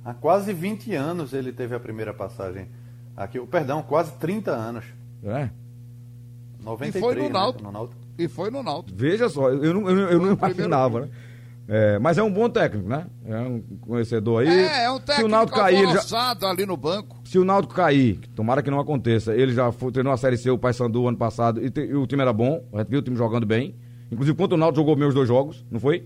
Há 0.05 0.13
quase 0.13 0.53
20 0.53 0.93
anos 0.93 1.33
ele 1.33 1.51
teve 1.51 1.73
a 1.73 1.79
primeira 1.79 2.13
passagem 2.13 2.67
aqui. 3.15 3.39
Perdão, 3.47 3.81
quase 3.81 4.11
30 4.17 4.51
anos. 4.51 4.83
É? 5.23 5.49
93, 6.63 6.95
E 6.95 6.99
foi 6.99 7.15
no 7.15 7.23
né, 7.23 7.29
Náutico. 7.29 7.63
no 7.63 7.71
Náutico. 7.71 8.01
E 8.17 8.27
foi 8.27 8.51
no 8.51 8.61
Náutico. 8.63 8.97
Veja 8.97 9.29
só, 9.29 9.49
eu 9.49 9.73
não, 9.73 9.89
eu 9.89 9.95
não, 9.95 10.01
eu 10.03 10.19
não 10.19 10.33
o 10.33 10.37
primeiro 10.37 10.59
imaginava, 10.59 11.01
né? 11.01 11.09
É, 11.67 11.97
mas 11.97 12.17
é 12.17 12.23
um 12.23 12.31
bom 12.31 12.49
técnico, 12.49 12.89
né? 12.89 13.05
É 13.25 13.37
um 13.39 13.61
conhecedor 13.79 14.41
aí. 14.41 14.49
É, 14.49 14.83
é 14.83 14.91
um 14.91 14.95
Se 14.95 14.99
o 15.01 15.05
técnico 15.05 15.29
Náutico 15.29 15.57
cair, 15.57 15.87
já, 16.07 16.37
ali 16.49 16.65
no 16.65 16.75
banco. 16.75 17.21
se 17.23 17.39
o 17.39 17.45
Náutico 17.45 17.73
cair, 17.73 18.19
tomara 18.35 18.61
que 18.61 18.69
não 18.69 18.79
aconteça, 18.81 19.33
ele 19.33 19.53
já 19.53 19.71
foi, 19.71 19.91
treinou 19.91 20.11
a 20.11 20.17
Série 20.17 20.37
C, 20.37 20.49
o 20.51 20.57
Paysandu 20.57 21.07
ano 21.07 21.17
passado, 21.17 21.63
e, 21.65 21.69
te- 21.69 21.79
e 21.85 21.93
o 21.95 22.05
time 22.05 22.21
era 22.21 22.33
bom, 22.33 22.61
a 22.73 22.79
gente 22.79 22.89
viu 22.89 22.99
o 22.99 23.01
time 23.01 23.15
jogando 23.15 23.45
bem. 23.45 23.75
Inclusive, 24.11 24.35
contra 24.37 24.55
o 24.55 24.57
Náutico 24.57 24.81
jogou 24.81 24.95
meus 24.97 25.13
dois 25.13 25.27
jogos, 25.27 25.65
não 25.71 25.79
foi? 25.79 26.05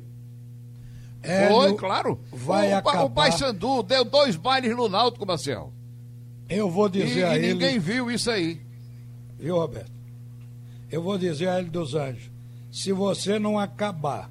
Hélio 1.23 1.55
Foi, 1.55 1.73
claro. 1.75 2.19
vai 2.31 2.71
o, 2.71 2.77
acabar- 2.77 3.03
o 3.05 3.09
Paysandu 3.09 3.81
deu 3.83 4.05
dois 4.05 4.35
bailes 4.35 4.75
no 4.75 4.87
Náutico, 4.87 5.25
Marcel. 5.25 5.73
Eu 6.47 6.69
vou 6.69 6.87
E, 6.87 6.91
dizer 6.91 7.19
e 7.19 7.23
a 7.23 7.35
ele. 7.35 7.53
ninguém 7.53 7.79
viu 7.79 8.09
isso 8.11 8.29
aí. 8.29 8.61
Viu, 9.39 9.55
Roberto? 9.57 9.91
Eu 10.91 11.01
vou 11.01 11.17
dizer 11.17 11.49
a 11.49 11.59
ele 11.59 11.69
dos 11.69 11.95
Anjos: 11.95 12.31
se 12.71 12.93
você 12.93 13.37
não 13.39 13.59
acabar 13.59 14.29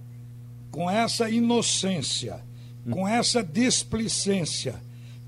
com 0.76 0.90
essa 0.90 1.30
inocência, 1.30 2.38
com 2.90 3.08
essa 3.08 3.42
displicência, 3.42 4.74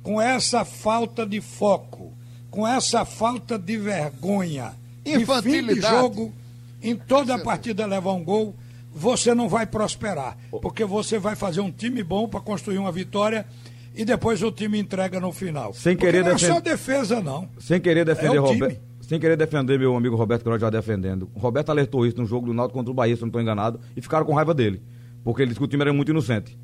com 0.03 0.21
essa 0.21 0.63
falta 0.63 1.25
de 1.25 1.41
foco, 1.41 2.13
com 2.51 2.69
essa 2.69 3.07
falta 3.07 3.59
de 3.59 3.79
vergonha, 3.79 4.73
de 5.03 5.25
fim 5.43 5.65
de 5.67 5.81
jogo, 5.81 6.35
em 6.83 6.95
toda 6.95 7.35
a 7.37 7.39
partida 7.39 7.87
levar 7.87 8.13
um 8.13 8.23
gol, 8.23 8.55
você 8.93 9.35
não 9.35 9.49
vai 9.49 9.65
prosperar. 9.65 10.37
Porque 10.61 10.85
você 10.85 11.19
vai 11.19 11.35
fazer 11.35 11.63
um 11.63 11.73
time 11.73 12.03
bom 12.03 12.29
para 12.29 12.41
construir 12.41 12.77
uma 12.77 12.93
vitória 12.93 13.47
e 13.95 14.05
depois 14.05 14.43
o 14.43 14.53
time 14.53 14.79
entrega 14.79 15.19
no 15.19 15.33
final. 15.33 15.73
Sem 15.73 15.97
Porque 15.97 16.09
querer 16.13 16.25
não 16.25 16.33
é 16.33 16.37
só 16.39 16.47
defender- 16.61 16.71
defesa, 16.73 17.23
não. 17.23 17.49
Sem 17.59 17.81
querer 17.81 18.05
defender 18.05 18.37
É 18.37 18.41
o 18.41 18.45
time. 18.49 18.61
Roberto. 18.61 18.81
Sem 19.01 19.19
querer 19.19 19.39
defender 19.39 19.79
meu 19.79 19.97
amigo 19.97 20.15
Roberto, 20.15 20.43
que 20.43 20.51
nós 20.51 20.61
já 20.61 20.69
defendendo. 20.69 21.31
O 21.35 21.39
Roberto 21.39 21.71
alertou 21.71 22.05
isso 22.07 22.19
no 22.19 22.27
jogo 22.27 22.45
do 22.49 22.53
Náutico 22.53 22.79
contra 22.79 22.91
o 22.91 22.95
Bahia, 22.95 23.17
se 23.17 23.23
não 23.23 23.29
estou 23.29 23.41
enganado, 23.41 23.81
e 23.97 24.03
ficaram 24.03 24.27
com 24.27 24.35
raiva 24.35 24.53
dele. 24.53 24.83
Porque 25.25 25.43
ele 25.43 25.49
disse 25.49 25.59
que 25.61 25.65
o 25.65 25.69
time 25.69 25.83
era 25.83 25.93
muito 25.93 26.11
inocente. 26.11 26.57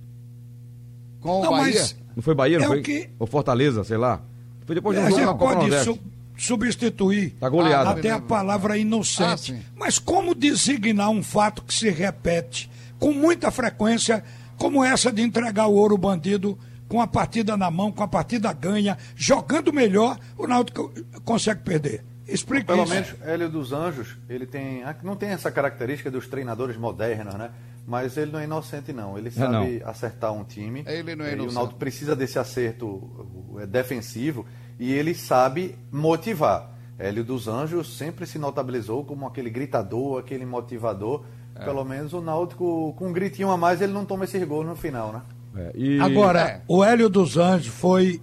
Com 1.21 1.43
Não, 1.43 1.49
o 1.49 1.57
Bahia. 1.57 1.81
mas 1.81 1.97
Não 2.17 2.23
foi 2.23 2.35
Bahia, 2.35 2.59
não 2.59 2.65
É 2.67 2.69
o 2.69 2.73
foi? 2.73 2.83
que- 2.83 3.11
Ou 3.19 3.27
Fortaleza, 3.27 3.83
sei 3.85 3.97
lá. 3.97 4.21
Foi 4.67 4.75
depois 4.75 4.97
de 4.97 5.03
um 5.03 5.07
A 5.07 5.11
jogo 5.11 5.23
na 5.23 5.35
Copa 5.35 5.55
Nordeste. 5.57 5.85
su- 5.85 5.99
substituir 6.37 7.31
Tá 7.41 7.49
goleado. 7.49 7.91
até 7.91 8.11
a 8.11 8.21
palavra 8.21 8.75
Ah, 8.75 8.79
inocente. 8.79 9.41
sim. 9.53 9.61
Mas 9.77 9.99
como 9.99 10.35
designar 10.35 11.11
um 11.11 11.23
fato 11.23 11.63
que 11.63 11.75
se 11.75 11.91
repete 11.91 12.71
com 12.99 13.13
muita 13.13 13.51
frequência, 13.51 14.23
como 14.57 14.83
essa 14.85 15.13
de 15.13 15.23
entregar 15.23 15.67
o 15.67 15.75
ouro 15.75 15.99
bandido 15.99 16.57
com 16.89 17.01
a 17.01 17.07
partida 17.07 17.57
na 17.57 17.71
mão, 17.71 17.91
com 17.91 18.03
a 18.03 18.09
partida 18.09 18.53
ganha, 18.53 18.97
jogando 19.17 19.73
melhor, 19.73 20.19
o 20.39 20.47
Náutico 20.47 20.93
consegue 21.25 21.63
perder. 21.63 22.05
Explica 22.27 22.67
Pelo 22.67 22.85
isso. 22.85 22.95
menos 22.95 23.15
Hélio 23.23 23.51
dos 23.51 23.73
Anjos, 23.73 24.17
ele 24.29 24.47
tem. 24.47 24.83
Não 25.03 25.15
tem 25.17 25.31
essa 25.31 25.51
característica 25.51 26.11
dos 26.11 26.27
treinadores 26.27 26.77
modernos, 26.77 27.35
né? 27.35 27.51
Mas 27.87 28.17
ele 28.17 28.33
não 28.33 28.39
é 28.41 28.45
inocente, 28.45 28.93
não. 28.93 29.19
Ele 29.19 29.31
sabe 29.31 29.83
acertar 29.85 30.33
um 30.33 30.43
time. 30.45 30.85
Ele 30.87 31.15
não 31.15 31.25
é 31.25 31.31
E 31.31 31.33
o 31.33 31.35
inocente. 31.35 31.55
Náutico 31.55 31.79
precisa 31.79 32.17
desse 32.17 32.39
acerto 32.39 33.57
é, 33.61 33.67
defensivo 33.67 34.47
e 34.81 34.91
ele 34.93 35.15
sabe 35.15 35.77
motivar. 35.93 36.71
Hélio 36.99 37.23
dos 37.25 37.47
Anjos 37.49 37.97
sempre 37.99 38.25
se 38.27 38.39
notabilizou 38.39 39.05
como 39.05 39.27
aquele 39.27 39.51
gritador, 39.51 40.19
aquele 40.19 40.47
motivador. 40.47 41.25
É. 41.57 41.65
Pelo 41.65 41.85
menos 41.85 42.13
o 42.15 42.21
Náutico, 42.21 42.95
com 42.97 43.09
um 43.09 43.13
gritinho 43.13 43.51
a 43.51 43.57
mais, 43.57 43.81
ele 43.81 43.93
não 43.93 44.05
toma 44.07 44.25
esses 44.25 44.43
gols 44.47 44.67
no 44.67 44.75
final, 44.75 45.13
né? 45.13 45.23
É, 45.57 45.73
e- 45.77 46.01
Agora, 46.01 46.41
É. 46.41 46.61
o 46.67 46.83
Hélio 46.83 47.09
dos 47.09 47.37
Anjos 47.37 47.67
foi 47.69 48.21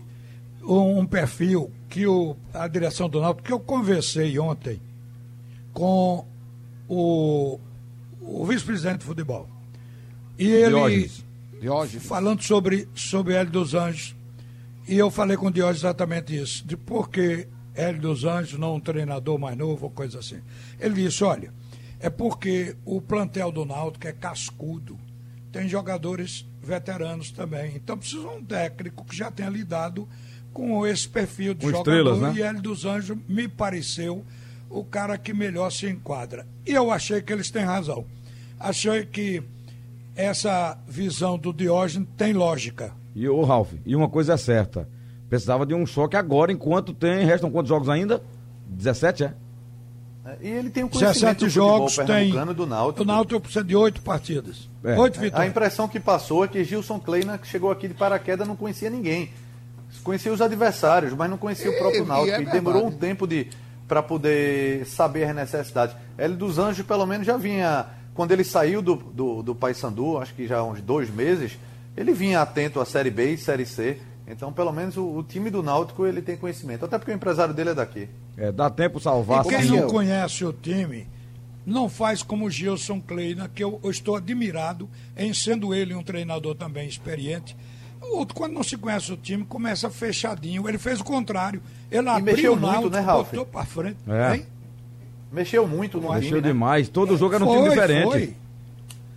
um, 0.63 0.99
um 0.99 1.05
perfil 1.05 1.71
que 1.87 2.07
o, 2.07 2.35
a 2.53 2.67
direção 2.67 3.07
do 3.09 3.21
Náutico, 3.21 3.45
que 3.47 3.53
eu 3.53 3.59
conversei 3.59 4.37
ontem 4.39 4.81
com 5.73 6.25
o, 6.89 7.59
o 8.21 8.45
vice-presidente 8.45 8.99
de 8.99 9.05
futebol. 9.05 9.47
E 10.37 10.47
ele, 10.47 10.69
Diógenes. 10.69 11.25
Diógenes. 11.59 12.05
falando 12.05 12.41
sobre, 12.41 12.87
sobre 12.95 13.33
Hélio 13.33 13.51
dos 13.51 13.73
Anjos, 13.73 14.15
e 14.87 14.97
eu 14.97 15.11
falei 15.11 15.37
com 15.37 15.47
o 15.47 15.51
Diógenes 15.51 15.81
exatamente 15.81 16.35
isso, 16.35 16.65
de 16.65 16.75
por 16.75 17.09
que 17.09 17.47
Hélio 17.75 18.01
dos 18.01 18.25
Anjos, 18.25 18.59
não 18.59 18.75
um 18.75 18.79
treinador 18.79 19.37
mais 19.39 19.57
novo 19.57 19.85
ou 19.85 19.91
coisa 19.91 20.19
assim. 20.19 20.39
Ele 20.79 20.95
disse, 20.95 21.23
olha, 21.23 21.53
é 21.99 22.09
porque 22.09 22.75
o 22.83 22.99
plantel 22.99 23.51
do 23.51 23.63
Náutico 23.63 24.07
é 24.07 24.11
cascudo, 24.11 24.99
tem 25.51 25.69
jogadores 25.69 26.45
veteranos 26.61 27.31
também, 27.31 27.75
então 27.75 27.97
precisa 27.97 28.27
um 28.27 28.43
técnico 28.43 29.05
que 29.05 29.15
já 29.15 29.29
tenha 29.29 29.49
lidado 29.49 30.07
com 30.53 30.85
esse 30.85 31.07
perfil 31.07 31.53
de 31.53 31.65
Com 31.65 31.71
jogador, 31.71 31.91
estrelas, 31.91 32.19
né? 32.19 32.33
e 32.35 32.41
Hélio 32.41 32.61
dos 32.61 32.85
Anjos 32.85 33.17
me 33.27 33.47
pareceu 33.47 34.25
o 34.69 34.83
cara 34.83 35.17
que 35.17 35.33
melhor 35.33 35.71
se 35.71 35.87
enquadra. 35.87 36.45
E 36.65 36.71
eu 36.71 36.91
achei 36.91 37.21
que 37.21 37.31
eles 37.31 37.51
têm 37.51 37.63
razão. 37.63 38.05
Achei 38.59 39.05
que 39.05 39.43
essa 40.15 40.77
visão 40.87 41.37
do 41.37 41.53
Diógenes 41.53 42.07
tem 42.17 42.33
lógica. 42.33 42.93
E 43.15 43.27
o 43.27 43.43
Ralf, 43.43 43.73
e 43.85 43.95
uma 43.95 44.09
coisa 44.09 44.33
é 44.33 44.37
certa. 44.37 44.87
Precisava 45.29 45.65
de 45.65 45.73
um 45.73 45.85
choque 45.85 46.15
agora, 46.15 46.51
enquanto 46.51 46.93
tem. 46.93 47.25
Restam 47.25 47.49
quantos 47.51 47.69
jogos 47.69 47.89
ainda? 47.89 48.21
17, 48.67 49.23
é? 49.25 49.33
É, 50.25 50.37
E 50.41 50.47
ele 50.49 50.69
tem 50.69 50.83
um 50.83 50.87
conhecimento 50.89 51.39
17 51.39 51.39
do 51.39 51.45
futebol 51.47 51.77
jogos 51.89 51.95
tem. 52.05 52.53
do 52.55 52.65
Náutico. 52.67 53.01
O 53.03 53.05
Náutico 53.05 53.39
precisa 53.39 53.63
de 53.63 53.75
oito 53.75 54.01
partidas. 54.01 54.69
É. 54.83 54.97
Oito 54.99 55.17
A 55.19 55.21
vitórias. 55.21 55.49
impressão 55.49 55.87
que 55.87 55.99
passou 55.99 56.43
é 56.45 56.47
que 56.47 56.63
Gilson 56.63 56.99
Kleina, 56.99 57.37
que 57.37 57.47
chegou 57.47 57.71
aqui 57.71 57.87
de 57.87 57.93
paraquedas, 57.93 58.47
não 58.47 58.55
conhecia 58.55 58.89
ninguém. 58.89 59.29
Conhecia 60.03 60.31
os 60.31 60.41
adversários, 60.41 61.13
mas 61.13 61.29
não 61.29 61.37
conhecia 61.37 61.69
o 61.71 61.77
próprio 61.77 62.01
E- 62.01 62.05
e 62.05 62.07
Náutico. 62.07 62.37
é 62.37 62.41
E, 62.43 62.45
demorou 62.45 62.87
um 62.87 62.91
tempo 62.91 63.25
de 63.27 63.47
para 63.87 64.01
poder 64.03 64.85
saber 64.85 65.23
as 65.25 65.35
necessidades. 65.35 65.95
Hélio 66.17 66.37
dos 66.37 66.57
Anjos, 66.59 66.85
pelo 66.85 67.05
menos, 67.05 67.25
já 67.27 67.35
vinha. 67.35 67.85
Quando 68.13 68.31
ele 68.31 68.43
saiu 68.43 68.81
do, 68.81 68.95
do, 68.95 69.41
do 69.41 69.55
Paysandu, 69.55 70.17
acho 70.17 70.33
que 70.33 70.47
já 70.47 70.57
há 70.59 70.63
uns 70.63 70.81
dois 70.81 71.09
meses, 71.09 71.57
ele 71.95 72.13
vinha 72.13 72.41
atento 72.41 72.79
à 72.79 72.85
Série 72.85 73.09
B 73.09 73.33
e 73.33 73.37
Série 73.37 73.65
C. 73.65 73.99
Então, 74.27 74.51
pelo 74.51 74.71
menos, 74.71 74.97
o, 74.97 75.17
o 75.17 75.23
time 75.23 75.49
do 75.49 75.63
Náutico 75.63 76.05
ele 76.05 76.21
tem 76.21 76.37
conhecimento. 76.37 76.85
Até 76.85 76.97
porque 76.97 77.11
o 77.11 77.15
empresário 77.15 77.53
dele 77.53 77.71
é 77.71 77.73
daqui. 77.73 78.09
É, 78.37 78.51
dá 78.51 78.69
tempo 78.69 78.99
salvar. 78.99 79.45
E 79.45 79.49
quem 79.49 79.65
não 79.65 79.87
conhece 79.87 80.45
o 80.45 80.53
time, 80.53 81.07
não 81.65 81.89
faz 81.89 82.23
como 82.23 82.45
o 82.45 82.49
Gilson 82.49 83.01
Kleina, 83.01 83.49
que 83.53 83.63
eu, 83.63 83.79
eu 83.83 83.91
estou 83.91 84.15
admirado 84.15 84.89
em 85.15 85.33
sendo 85.33 85.73
ele 85.73 85.93
um 85.93 86.03
treinador 86.03 86.55
também 86.55 86.87
experiente. 86.87 87.55
O 88.01 88.17
outro, 88.17 88.35
quando 88.35 88.53
não 88.53 88.63
se 88.63 88.77
conhece 88.77 89.11
o 89.11 89.17
time, 89.17 89.45
começa 89.45 89.89
fechadinho. 89.89 90.67
Ele 90.67 90.77
fez 90.77 90.99
o 90.99 91.03
contrário. 91.03 91.61
Ele 91.89 92.09
abriu 92.09 92.25
mexeu 92.25 92.53
o 92.53 92.55
muito, 92.55 92.71
Náutico, 92.71 92.89
né, 92.89 92.99
Ralf? 92.99 93.29
botou 93.29 93.45
para 93.45 93.65
frente. 93.65 93.97
É. 94.07 94.35
Hein? 94.35 94.45
Mexeu 95.31 95.67
muito 95.67 95.99
no 95.99 96.09
Mexeu 96.09 96.29
time, 96.29 96.41
né? 96.41 96.47
demais. 96.49 96.89
Todo 96.89 97.15
jogo 97.17 97.35
era 97.35 97.45
um 97.45 97.55
time 97.55 97.69
diferente. 97.69 98.11
Foi. 98.11 98.35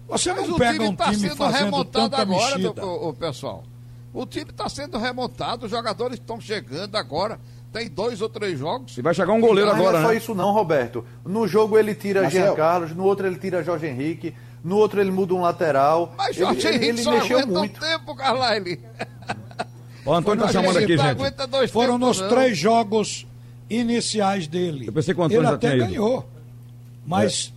Você 0.09 0.33
Mas 0.33 0.49
não 0.49 0.55
o 0.55 0.59
pega 0.59 0.73
time 0.75 0.89
um 0.89 0.93
está 0.93 1.05
time 1.07 1.17
sendo 1.17 1.37
fazendo 1.37 1.65
remontado 1.65 2.11
tanta 2.11 2.23
agora, 2.23 2.59
mexida. 2.59 2.87
o, 2.87 3.09
o 3.09 3.15
pessoal. 3.15 3.65
O 4.13 4.25
time 4.27 4.51
está 4.51 4.69
sendo 4.69 4.97
remontado, 4.97 5.65
os 5.65 5.71
jogadores 5.71 6.19
estão 6.21 6.41
chegando 6.41 6.95
agora. 6.97 7.41
Tem 7.73 7.89
dois 7.89 8.23
ou 8.23 8.29
três 8.29 8.57
jogos. 8.57 8.97
E 8.97 9.03
vai 9.03 9.13
chegar 9.13 9.33
um 9.33 9.41
goleiro 9.41 9.69
Mas 9.71 9.81
agora, 9.81 9.99
não 9.99 10.05
é 10.05 10.07
só 10.07 10.13
né? 10.13 10.17
isso 10.17 10.35
não, 10.37 10.53
Roberto. 10.53 11.05
No 11.25 11.49
jogo 11.49 11.77
ele 11.77 11.93
tira. 11.97 12.31
Jean 12.31 12.55
Carlos, 12.55 12.95
no 12.95 13.03
outro 13.03 13.27
ele 13.27 13.37
tira 13.37 13.65
Jorge 13.65 13.87
Henrique, 13.89 14.33
no 14.63 14.77
outro 14.77 15.01
ele 15.01 15.11
muda 15.11 15.35
um 15.35 15.41
lateral. 15.41 16.15
Mas 16.17 16.37
ele, 16.37 16.45
Jorge 16.45 16.69
ele, 16.69 16.77
Henrique 16.77 16.89
ele 16.91 17.03
só 17.03 17.11
mexeu 17.11 17.39
aguenta 17.41 17.59
muito. 17.59 17.77
um 17.77 17.81
tempo, 17.81 18.15
Carlyle. 18.15 18.81
O 20.07 20.13
Antônio 20.13 20.45
tá 20.45 20.53
Jorge 20.53 20.69
chamando 20.69 20.85
aqui, 20.85 20.97
não 20.97 21.61
gente. 21.61 21.73
Foram 21.73 21.99
nos 21.99 22.21
não. 22.21 22.29
três 22.29 22.57
jogos 22.57 23.27
iniciais 23.69 24.47
dele. 24.47 24.87
Eu 24.89 24.93
pensei 24.93 25.15
que 25.15 25.21
o 25.21 25.25
Antônio 25.25 25.41
Ele 25.43 25.49
já 25.49 25.55
até 25.55 25.71
tinha 25.71 25.83
ido. 25.85 25.91
ganhou, 25.91 26.25
mas 27.07 27.53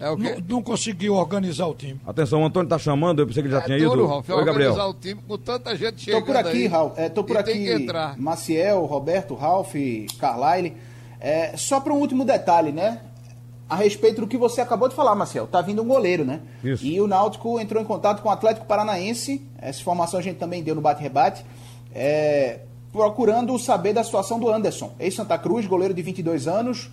É 0.00 0.10
o 0.10 0.16
quê? 0.16 0.22
não, 0.48 0.56
não 0.56 0.62
conseguiu 0.62 1.14
organizar 1.14 1.66
o 1.66 1.74
time. 1.74 2.00
Atenção, 2.06 2.42
o 2.42 2.44
Antônio 2.46 2.68
tá 2.68 2.78
chamando, 2.78 3.20
eu 3.22 3.26
pensei 3.26 3.42
que 3.42 3.48
ele 3.48 3.54
já 3.54 3.62
É 3.62 3.66
tinha 3.66 3.78
duro, 3.78 4.00
ido. 4.00 4.06
Ralf, 4.08 4.28
Oi, 4.28 4.44
Gabriel. 4.44 4.70
organizar 4.72 4.86
o 4.88 4.94
time 4.94 5.20
com 5.26 5.38
tanta 5.38 5.76
gente 5.76 6.00
chegando 6.02 6.20
Tô 6.20 6.26
por 6.26 6.36
aqui, 6.36 6.48
aí. 6.58 6.66
Raul. 6.66 6.92
É, 6.96 7.08
tô 7.08 7.22
por 7.24 7.36
E 7.36 7.38
aqui, 7.38 7.52
tem 7.52 7.64
que 7.64 7.72
entrar. 7.72 8.18
Maciel, 8.18 8.84
Roberto, 8.84 9.34
Ralf, 9.34 9.74
Carlyle. 10.18 10.74
É, 11.20 11.56
só 11.56 11.78
para 11.80 11.92
um 11.92 11.98
último 11.98 12.24
detalhe, 12.24 12.72
né? 12.72 13.00
A 13.70 13.76
respeito 13.76 14.20
do 14.20 14.26
que 14.26 14.36
você 14.36 14.60
acabou 14.60 14.88
de 14.88 14.94
falar, 14.94 15.14
Maciel. 15.14 15.46
Tá 15.46 15.62
vindo 15.62 15.80
um 15.82 15.86
goleiro, 15.86 16.24
né? 16.24 16.40
Isso. 16.62 16.84
E 16.84 17.00
o 17.00 17.06
Náutico 17.06 17.58
entrou 17.60 17.80
em 17.82 17.86
contato 17.86 18.20
com 18.20 18.28
o 18.28 18.32
Atlético 18.32 18.66
Paranaense. 18.66 19.40
Essa 19.56 19.80
informação 19.80 20.18
a 20.18 20.22
gente 20.22 20.36
também 20.36 20.62
deu 20.62 20.74
no 20.74 20.80
bate-rebate. 20.82 21.42
É, 21.94 22.58
procurando 22.92 23.58
saber 23.58 23.92
da 23.94 24.04
situação 24.04 24.38
do 24.38 24.50
Anderson. 24.50 24.92
Ex-Santa 25.00 25.38
Cruz, 25.38 25.66
goleiro 25.66 25.94
de 25.94 26.02
22 26.02 26.46
anos. 26.46 26.90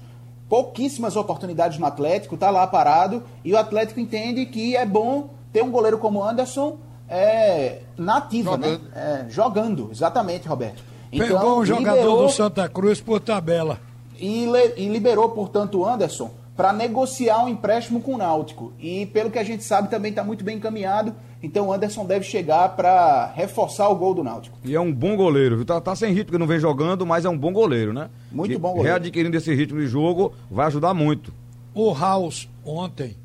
Pouquíssimas 0.48 1.16
oportunidades 1.16 1.78
no 1.78 1.86
Atlético, 1.86 2.36
tá 2.38 2.50
lá 2.50 2.66
parado. 2.66 3.22
E 3.44 3.54
o 3.54 3.58
Atlético 3.58 4.00
entende 4.00 4.46
que 4.46 4.76
é 4.76 4.86
bom 4.86 5.30
ter 5.54 5.64
um 5.64 5.70
goleiro 5.70 5.98
como 6.00 6.20
o 6.20 6.24
Anderson 6.24 6.78
é, 7.08 7.80
na 7.98 8.18
ativa, 8.18 8.52
Jogando. 8.52 8.82
né? 8.84 8.90
É, 8.96 9.30
jogando, 9.30 9.90
exatamente, 9.92 10.48
Roberto. 10.48 10.84
Pegou 11.12 11.60
um 11.60 11.66
jogador 11.66 11.96
liberou- 11.98 12.24
do 12.28 12.30
Santa 12.32 12.68
Cruz 12.70 13.02
por 13.02 13.20
tabela. 13.20 13.80
e, 14.20 14.46
le- 14.46 14.74
e 14.78 14.88
liberou, 14.88 15.30
portanto, 15.30 15.80
o 15.80 15.86
Anderson 15.88 16.30
para 16.60 16.74
negociar 16.74 17.46
um 17.46 17.48
empréstimo 17.48 18.02
com 18.02 18.16
o 18.16 18.18
Náutico. 18.18 18.74
E 18.78 19.06
pelo 19.06 19.32
que 19.32 19.40
a 19.40 19.46
gente 19.46 19.64
sabe, 19.64 19.90
também 19.90 20.10
está 20.10 20.26
muito 20.26 20.44
bem 20.44 20.58
encaminhado. 20.58 21.16
Então 21.42 21.68
o 21.68 21.72
Anderson 21.72 22.06
deve 22.06 22.26
chegar 22.26 22.76
para 22.76 23.28
reforçar 23.34 23.88
o 23.88 23.96
gol 23.96 24.14
do 24.14 24.26
Náutico. 24.26 24.58
E 24.66 24.76
é 24.76 24.82
um 24.82 24.92
bom 24.92 25.16
goleiro, 25.16 25.56
viu? 25.56 25.66
Tá, 25.66 25.80
tá 25.80 25.96
sem 25.96 26.14
ritmo, 26.14 26.34
que 26.34 26.38
não 26.38 26.46
vem 26.46 26.60
jogando, 26.60 27.06
mas 27.06 27.24
é 27.24 27.30
um 27.30 27.38
bom 27.38 27.54
goleiro, 27.54 27.94
né? 27.94 28.10
Muito 28.30 28.52
Que 28.52 28.58
bom 28.58 28.74
goleiro. 28.74 28.90
Readquirindo 28.90 29.38
esse 29.38 29.56
ritmo 29.56 29.80
de 29.80 29.88
jogo 29.88 30.34
vai 30.52 30.68
ajudar 30.68 30.94
muito. 30.94 31.32
O 31.74 31.94
House, 31.94 32.50
ontem, 32.66 33.16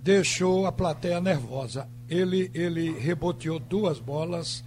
deixou 0.00 0.64
a 0.64 0.70
plateia 0.70 1.20
nervosa. 1.20 1.88
ele, 2.08 2.52
ele 2.54 2.96
reboteou 3.00 3.58
duas 3.58 3.98
bolas 3.98 4.62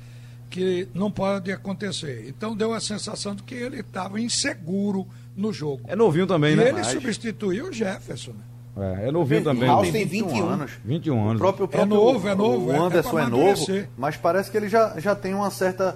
que 0.49 0.89
não 0.93 1.09
pode 1.09 1.53
acontecer. 1.53 2.25
Então 2.27 2.53
deu 2.53 2.73
a 2.73 2.81
sensação 2.81 3.33
de 3.33 3.43
que 3.43 3.55
ele 3.55 3.79
estava 3.79 4.19
inseguro 4.19 5.07
no 5.35 5.51
jogo. 5.53 5.81
É 5.87 5.95
novinho 5.95 6.27
também, 6.27 6.53
e 6.53 6.55
né? 6.55 6.63
ele 6.69 6.73
Mas- 6.73 6.87
substituiu 6.87 7.67
o 7.69 7.73
Jefferson. 7.73 8.31
né? 8.31 8.95
É, 9.03 9.07
é 9.09 9.11
novinho 9.11 9.43
também. 9.43 9.67
House 9.69 9.91
tem 9.91 10.05
21 10.05 10.47
anos. 10.49 10.71
21 10.83 11.15
O 11.15 11.27
anos. 11.29 11.37
próprio, 11.39 11.65
o 11.65 11.69
É 11.69 11.71
próprio- 11.71 11.95
novo, 11.95 12.27
é 12.27 12.35
novo, 12.35 12.71
é- 12.71 12.73
O 12.73 12.75
é 12.83 12.85
Anderson 12.87 13.09
pra 13.11 13.23
é, 13.23 13.27
novo, 13.27 13.87
mas 13.97 14.17
parece 14.17 14.49
que 14.49 14.57
ele 14.57 14.67
já, 14.67 14.99
já 14.99 15.13
tem 15.13 15.33
uma 15.33 15.49
certa 15.51 15.95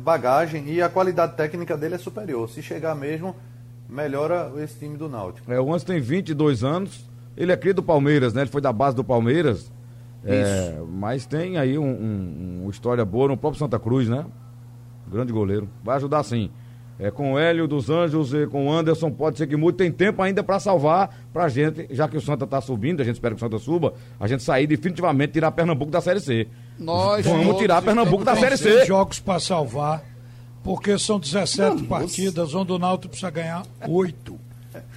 bagagem 0.00 0.68
e 0.68 0.82
a 0.82 0.88
qualidade 0.88 1.36
técnica 1.36 1.76
dele 1.76 1.94
é 1.94 1.98
superior. 1.98 2.48
Se 2.50 2.60
chegar 2.62 2.94
mesmo, 2.96 3.36
melhora 3.88 4.50
esse 4.58 4.76
time 4.78 4.96
do 4.96 5.08
Náutico. 5.08 5.50
É, 5.52 5.60
o 5.60 5.68
Anderson 5.68 5.86
tem 5.86 6.00
22 6.00 6.64
anos. 6.64 7.08
Ele 7.36 7.52
é 7.52 7.56
cria 7.56 7.74
do 7.74 7.82
Palmeiras, 7.82 8.34
né? 8.34 8.40
Ele 8.42 8.50
foi 8.50 8.60
da 8.60 8.72
base 8.72 8.96
do 8.96 9.04
Palmeiras. 9.04 9.70
É, 10.24 10.80
mas 10.88 11.24
tem 11.26 11.56
aí 11.58 11.78
um, 11.78 11.84
um- 11.86 12.60
uma 12.62 12.70
história 12.72 13.04
boa 13.04 13.28
no 13.28 13.36
próprio 13.36 13.60
Santa 13.60 13.78
Cruz, 13.78 14.08
né? 14.08 14.24
Grande 15.08 15.32
goleiro. 15.32 15.68
Vai 15.84 15.96
ajudar 15.96 16.24
sim. 16.24 16.50
É, 16.98 17.10
com 17.10 17.34
o 17.34 17.38
Hélio 17.38 17.68
dos 17.68 17.90
Anjos 17.90 18.32
e 18.32 18.46
com 18.46 18.68
o 18.68 18.72
Anderson, 18.72 19.10
pode 19.10 19.36
ser 19.36 19.46
que 19.46 19.54
mude. 19.54 19.76
Tem 19.76 19.92
tempo 19.92 20.22
ainda 20.22 20.42
pra 20.42 20.58
salvar 20.58 21.14
pra 21.32 21.46
gente, 21.48 21.86
já 21.90 22.08
que 22.08 22.16
o 22.16 22.20
Santa 22.22 22.46
tá 22.46 22.58
subindo, 22.60 23.02
a 23.02 23.04
gente 23.04 23.16
espera 23.16 23.34
que 23.34 23.38
o 23.38 23.44
Santa 23.44 23.58
suba, 23.58 23.92
a 24.18 24.26
gente 24.26 24.42
sair 24.42 24.66
definitivamente 24.66 25.34
tirar 25.34 25.50
Pernambuco 25.52 25.90
da 25.90 26.00
Série 26.00 26.20
C. 26.20 26.48
Nós 26.78 27.26
Vamos 27.26 27.58
tirar 27.58 27.82
Pernambuco 27.82 28.24
da 28.24 28.34
Série 28.36 28.56
C. 28.56 28.86
jogos 28.86 29.20
para 29.20 29.38
salvar, 29.38 30.02
porque 30.64 30.98
são 30.98 31.18
17 31.20 31.82
partidas, 31.84 32.54
onde 32.54 32.72
o 32.72 32.78
Náutico 32.78 33.10
precisa 33.10 33.30
ganhar 33.30 33.62
8. 33.86 34.38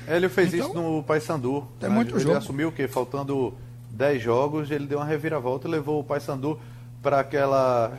Hélio 0.08 0.30
fez 0.30 0.54
Então, 0.54 0.68
isso 0.68 0.76
no 0.82 1.04
Paysandu. 1.04 1.68
tem 1.80 1.90
né? 1.90 1.96
muito 1.96 2.14
ele 2.16 2.20
jogo. 2.22 2.38
assumiu 2.38 2.72
que 2.72 2.88
faltando 2.88 3.54
10 3.92 4.22
jogos, 4.22 4.72
ele 4.72 4.86
deu 4.88 5.00
uma 5.00 5.06
reviravolta 5.06 5.68
e 5.68 5.72
levou 5.72 6.00
o 6.00 6.04
Paysandu 6.04 6.58
para 7.02 7.20
aquela 7.20 7.92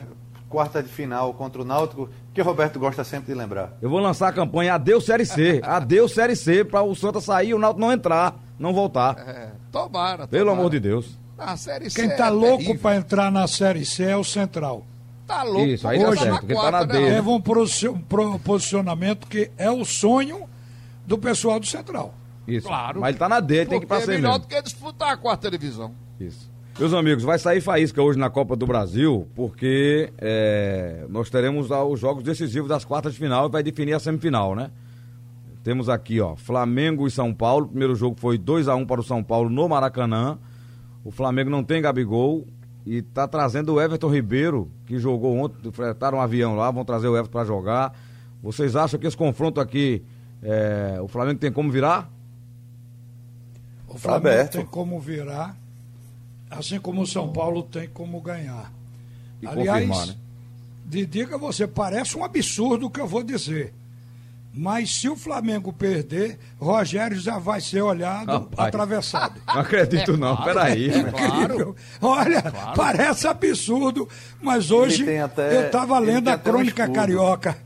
quarta 0.51 0.83
de 0.83 0.89
final 0.89 1.33
contra 1.33 1.61
o 1.61 1.65
Náutico, 1.65 2.09
que 2.33 2.41
o 2.41 2.43
Roberto 2.43 2.77
gosta 2.77 3.03
sempre 3.03 3.33
de 3.33 3.39
lembrar. 3.39 3.73
Eu 3.81 3.89
vou 3.89 3.99
lançar 3.99 4.27
a 4.27 4.33
campanha 4.33 4.75
Adeus 4.75 5.05
Série 5.05 5.25
C. 5.25 5.61
Adeus 5.63 6.13
Série 6.13 6.35
C, 6.35 6.65
pra 6.65 6.83
o 6.83 6.93
Santa 6.93 7.21
sair 7.21 7.49
e 7.49 7.53
o 7.53 7.59
Náutico 7.59 7.79
não 7.79 7.91
entrar, 7.91 8.35
não 8.59 8.73
voltar. 8.73 9.17
É, 9.17 9.51
tomara. 9.71 10.27
Pelo 10.27 10.45
tomara. 10.45 10.59
amor 10.59 10.69
de 10.69 10.79
Deus. 10.79 11.17
A 11.37 11.57
série 11.57 11.89
C 11.89 12.01
Quem 12.01 12.15
tá 12.15 12.27
é 12.27 12.29
louco 12.29 12.77
para 12.77 12.97
entrar 12.97 13.31
na 13.31 13.47
Série 13.47 13.83
C 13.85 14.03
é 14.03 14.15
o 14.15 14.23
Central. 14.23 14.85
Tá 15.25 15.43
louco. 15.43 15.61
Isso, 15.61 15.87
aí 15.87 15.97
botar 15.97 16.17
certo, 16.17 16.45
quem 16.45 16.55
tá 16.55 16.71
na 16.71 16.85
né, 16.85 16.93
não? 16.93 17.09
Teve 17.09 17.29
um 17.29 18.37
posicionamento 18.37 19.27
que 19.27 19.49
é 19.57 19.71
o 19.71 19.85
sonho 19.85 20.47
do 21.07 21.17
pessoal 21.17 21.59
do 21.59 21.65
Central. 21.65 22.13
Isso. 22.45 22.67
Claro. 22.67 22.99
Mas 22.99 23.11
ele 23.11 23.17
tá 23.17 23.29
na 23.29 23.39
D, 23.39 23.65
tem 23.65 23.79
que 23.79 23.85
Porque 23.85 24.03
C 24.03 24.11
é 24.11 24.15
melhor 24.15 24.33
mesmo. 24.33 24.45
do 24.45 24.47
que 24.47 24.61
disputar 24.61 25.13
a 25.13 25.17
quarta 25.17 25.49
divisão. 25.49 25.93
Isso. 26.19 26.50
Meus 26.81 26.95
amigos, 26.95 27.23
vai 27.23 27.37
sair 27.37 27.61
faísca 27.61 28.01
hoje 28.01 28.17
na 28.17 28.27
Copa 28.27 28.55
do 28.55 28.65
Brasil, 28.65 29.27
porque 29.35 30.11
é, 30.17 31.05
nós 31.09 31.29
teremos 31.29 31.69
lá 31.69 31.85
os 31.85 31.99
jogos 31.99 32.23
decisivos 32.23 32.67
das 32.67 32.83
quartas 32.83 33.13
de 33.13 33.19
final 33.19 33.47
e 33.47 33.51
vai 33.51 33.61
definir 33.61 33.93
a 33.93 33.99
semifinal, 33.99 34.55
né? 34.55 34.71
Temos 35.63 35.89
aqui, 35.89 36.19
ó, 36.19 36.35
Flamengo 36.35 37.05
e 37.05 37.11
São 37.11 37.35
Paulo. 37.35 37.65
O 37.65 37.69
primeiro 37.69 37.93
jogo 37.93 38.19
foi 38.19 38.35
2 38.35 38.67
a 38.67 38.73
1 38.73 38.87
para 38.87 38.99
o 38.99 39.03
São 39.03 39.23
Paulo 39.23 39.47
no 39.47 39.69
Maracanã. 39.69 40.39
O 41.03 41.11
Flamengo 41.11 41.51
não 41.51 41.63
tem 41.63 41.83
Gabigol 41.83 42.47
e 42.83 43.03
tá 43.03 43.27
trazendo 43.27 43.75
o 43.75 43.79
Everton 43.79 44.09
Ribeiro, 44.09 44.67
que 44.87 44.97
jogou 44.97 45.37
ontem, 45.37 45.71
fretaram 45.71 46.17
um 46.17 46.21
avião 46.21 46.55
lá, 46.55 46.71
vão 46.71 46.83
trazer 46.83 47.07
o 47.07 47.15
Everton 47.15 47.31
para 47.31 47.45
jogar. 47.45 47.93
Vocês 48.41 48.75
acham 48.75 48.99
que 48.99 49.05
esse 49.05 49.15
confronto 49.15 49.61
aqui, 49.61 50.01
é, 50.41 50.97
o 50.99 51.07
Flamengo 51.07 51.39
tem 51.39 51.51
como 51.51 51.69
virar? 51.69 52.11
O 53.87 53.99
Flamengo 53.99 54.27
aberto. 54.29 54.53
tem 54.53 54.65
como 54.65 54.99
virar, 54.99 55.60
assim 56.51 56.79
como 56.79 57.01
o 57.01 57.07
São 57.07 57.31
Paulo 57.31 57.63
tem 57.63 57.87
como 57.87 58.19
ganhar. 58.21 58.71
E 59.41 59.47
Aliás, 59.47 59.87
né? 59.87 60.15
Rapaz. 68.33 68.67
atravessado. 68.67 69.41
Não 69.47 69.61
acredito 69.61 70.17
não, 70.17 70.35
peraí. 70.43 70.89
Incrível. 70.99 71.73
Olha, 72.01 72.43
parece 72.75 73.27
absurdo, 73.27 74.09
mas 74.41 74.69
hoje 74.69 75.03
até- 75.19 75.55
eu 75.55 75.65
estava 75.67 75.97
lendo 75.99 76.27
a 76.27 76.35
um 76.35 76.39
crônica 76.39 76.85
carioca 76.89 77.57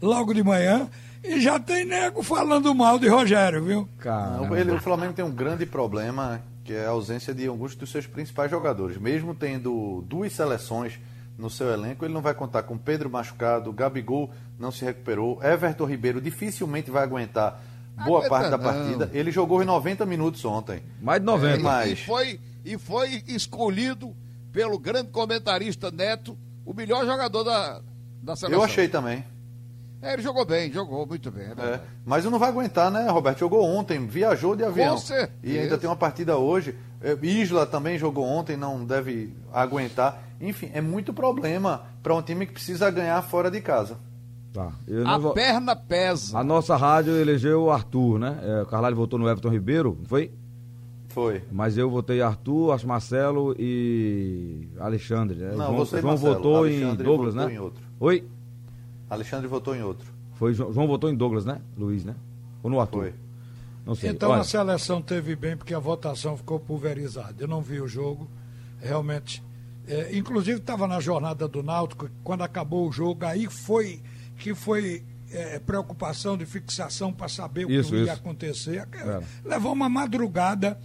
logo 0.00 0.32
de 0.32 0.44
manhã 0.44 0.88
e 1.24 1.40
já 1.40 1.58
tem 1.58 1.84
nego 1.84 2.22
falando 2.22 2.72
mal 2.72 3.00
de 3.00 3.08
Rogério, 3.08 3.64
viu? 3.64 3.88
Caramba. 3.98 4.58
Ele- 4.60 4.70
o 4.70 4.80
Flamengo 4.80 5.12
tem 5.14 5.24
um 5.24 5.32
grande 5.32 5.66
problema, 5.66 6.40
que 6.68 6.74
é 6.74 6.84
a 6.84 6.90
ausência 6.90 7.32
de 7.32 7.46
alguns 7.46 7.74
dos 7.74 7.90
seus 7.90 8.06
principais 8.06 8.50
jogadores. 8.50 8.98
Mesmo 8.98 9.34
tendo 9.34 10.04
duas 10.06 10.34
seleções 10.34 10.98
no 11.38 11.48
seu 11.48 11.70
elenco, 11.72 12.04
ele 12.04 12.12
não 12.12 12.20
vai 12.20 12.34
contar 12.34 12.62
com 12.64 12.76
Pedro 12.76 13.08
machucado, 13.08 13.72
Gabigol 13.72 14.30
não 14.58 14.70
se 14.70 14.84
recuperou, 14.84 15.42
Everton 15.42 15.86
Ribeiro 15.86 16.20
dificilmente 16.20 16.90
vai 16.90 17.02
aguentar 17.04 17.58
boa 18.04 18.18
Aguenta 18.26 18.28
parte 18.28 18.50
da 18.50 18.58
não. 18.58 18.64
partida. 18.64 19.10
Ele 19.14 19.30
jogou 19.32 19.62
em 19.62 19.64
90 19.64 20.04
minutos 20.04 20.44
ontem. 20.44 20.82
Mais 21.00 21.20
de 21.20 21.24
90. 21.26 21.54
É, 21.54 21.58
mas- 21.62 21.90
E 22.00 22.04
foi, 22.04 22.40
e 22.66 22.76
foi 22.76 23.22
escolhido 23.26 24.14
pelo 24.52 24.78
grande 24.78 25.08
comentarista 25.08 25.90
Neto 25.90 26.36
o 26.66 26.74
melhor 26.74 27.06
jogador 27.06 27.44
da, 27.44 27.80
da 28.22 28.36
seleção. 28.36 28.60
Eu 28.60 28.62
achei 28.62 28.88
também. 28.88 29.24
É, 30.00 30.12
ele 30.12 30.22
jogou 30.22 30.44
bem, 30.44 30.72
jogou 30.72 31.04
muito 31.06 31.30
bem. 31.30 31.46
é 31.46 31.74
É, 31.74 31.80
mas 32.06 32.24
não 32.24 32.38
vai 32.38 32.48
aguentar, 32.50 32.90
né, 32.90 33.08
Roberto? 33.10 33.38
Jogou 33.40 33.64
ontem, 33.64 34.06
viajou 34.06 34.54
de 34.54 34.62
avião. 34.64 34.92
Com 34.94 35.00
certeza. 35.00 35.32
E 35.42 35.58
ainda 35.58 35.76
tem 35.76 35.90
uma 35.90 35.96
partida 35.96 36.36
hoje. 36.36 36.74
É, 37.02 37.16
Isla 37.20 37.66
também 37.66 37.98
jogou 37.98 38.24
ontem, 38.24 38.56
não 38.56 38.84
deve 38.84 39.34
aguentar. 39.52 40.22
Enfim, 40.40 40.70
é 40.72 40.80
muito 40.80 41.12
problema 41.12 41.82
para 42.02 42.14
um 42.14 42.22
time 42.22 42.46
que 42.46 42.52
precisa 42.52 42.88
ganhar 42.90 43.20
fora 43.22 43.50
de 43.50 43.60
casa. 43.60 43.98
Tá. 44.52 44.72
Eu 44.86 45.06
A 45.06 45.18
vou- 45.18 45.32
perna 45.34 45.74
pesa. 45.76 46.38
A 46.38 46.44
nossa 46.44 46.76
rádio 46.76 47.14
elegeu 47.16 47.64
o 47.64 47.70
Arthur, 47.70 48.18
né? 48.20 48.38
É, 48.42 48.62
o 48.62 48.66
Carvalho 48.66 48.94
votou 48.96 49.18
no 49.18 49.28
Everton 49.28 49.50
Ribeiro, 49.50 49.96
não 49.98 50.06
foi? 50.06 50.30
Foi. 51.08 51.42
Mas 51.50 51.76
eu 51.76 51.90
votei 51.90 52.22
Arthur, 52.22 52.72
acho 52.72 52.86
Marcelo 52.86 53.54
e 53.58 54.68
Alexandre. 54.78 55.36
Né? 55.38 55.50
Não, 55.56 55.66
João, 55.66 55.76
você, 55.78 56.00
João 56.00 56.12
Marcelo. 56.12 56.34
votou 56.34 56.68
em 56.68 56.76
Alexandre 56.84 57.04
Douglas, 57.04 57.34
votou 57.34 57.48
né? 57.48 57.54
em 57.54 57.58
outro. 57.58 57.82
Oi? 57.98 58.24
Alexandre 59.08 59.46
votou 59.46 59.74
em 59.74 59.82
outro. 59.82 60.06
Foi 60.34 60.54
João, 60.54 60.72
João 60.72 60.86
votou 60.86 61.10
em 61.10 61.14
Douglas, 61.14 61.44
né? 61.44 61.60
Luiz, 61.76 62.04
né? 62.04 62.14
Ou 62.62 62.70
no 62.70 62.80
Arthur? 62.80 63.00
Foi. 63.00 63.14
Não 63.84 63.94
sei. 63.94 64.10
Então 64.10 64.30
Olha, 64.30 64.42
a 64.42 64.44
seleção 64.44 65.00
teve 65.00 65.34
bem 65.34 65.56
porque 65.56 65.74
a 65.74 65.78
votação 65.78 66.36
ficou 66.36 66.60
pulverizada. 66.60 67.34
Eu 67.38 67.48
não 67.48 67.62
vi 67.62 67.80
o 67.80 67.88
jogo, 67.88 68.28
realmente. 68.80 69.42
É, 69.86 70.14
inclusive 70.16 70.58
estava 70.58 70.86
na 70.86 71.00
jornada 71.00 71.48
do 71.48 71.62
Náutico, 71.62 72.10
quando 72.22 72.42
acabou 72.42 72.86
o 72.86 72.92
jogo, 72.92 73.24
aí 73.24 73.46
foi 73.46 74.02
que 74.36 74.54
foi 74.54 75.02
é, 75.32 75.58
preocupação 75.58 76.36
de 76.36 76.46
fixação 76.46 77.12
para 77.12 77.28
saber 77.28 77.66
o 77.66 77.70
Isso, 77.70 77.90
que 77.90 77.96
ia 77.96 78.02
isso. 78.04 78.12
acontecer. 78.12 78.88
Era. 78.92 79.22
Levou 79.44 79.72
uma 79.72 79.88
madrugada 79.88 80.78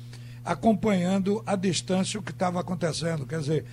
acompanhando 0.43 1.41
a 1.45 1.55
distância 1.55 2.19
o 2.19 2.23
que 2.23 2.31
estava 2.31 2.59
acontecendo. 2.59 3.25
Quer 3.25 3.39
dizer, 3.39 3.65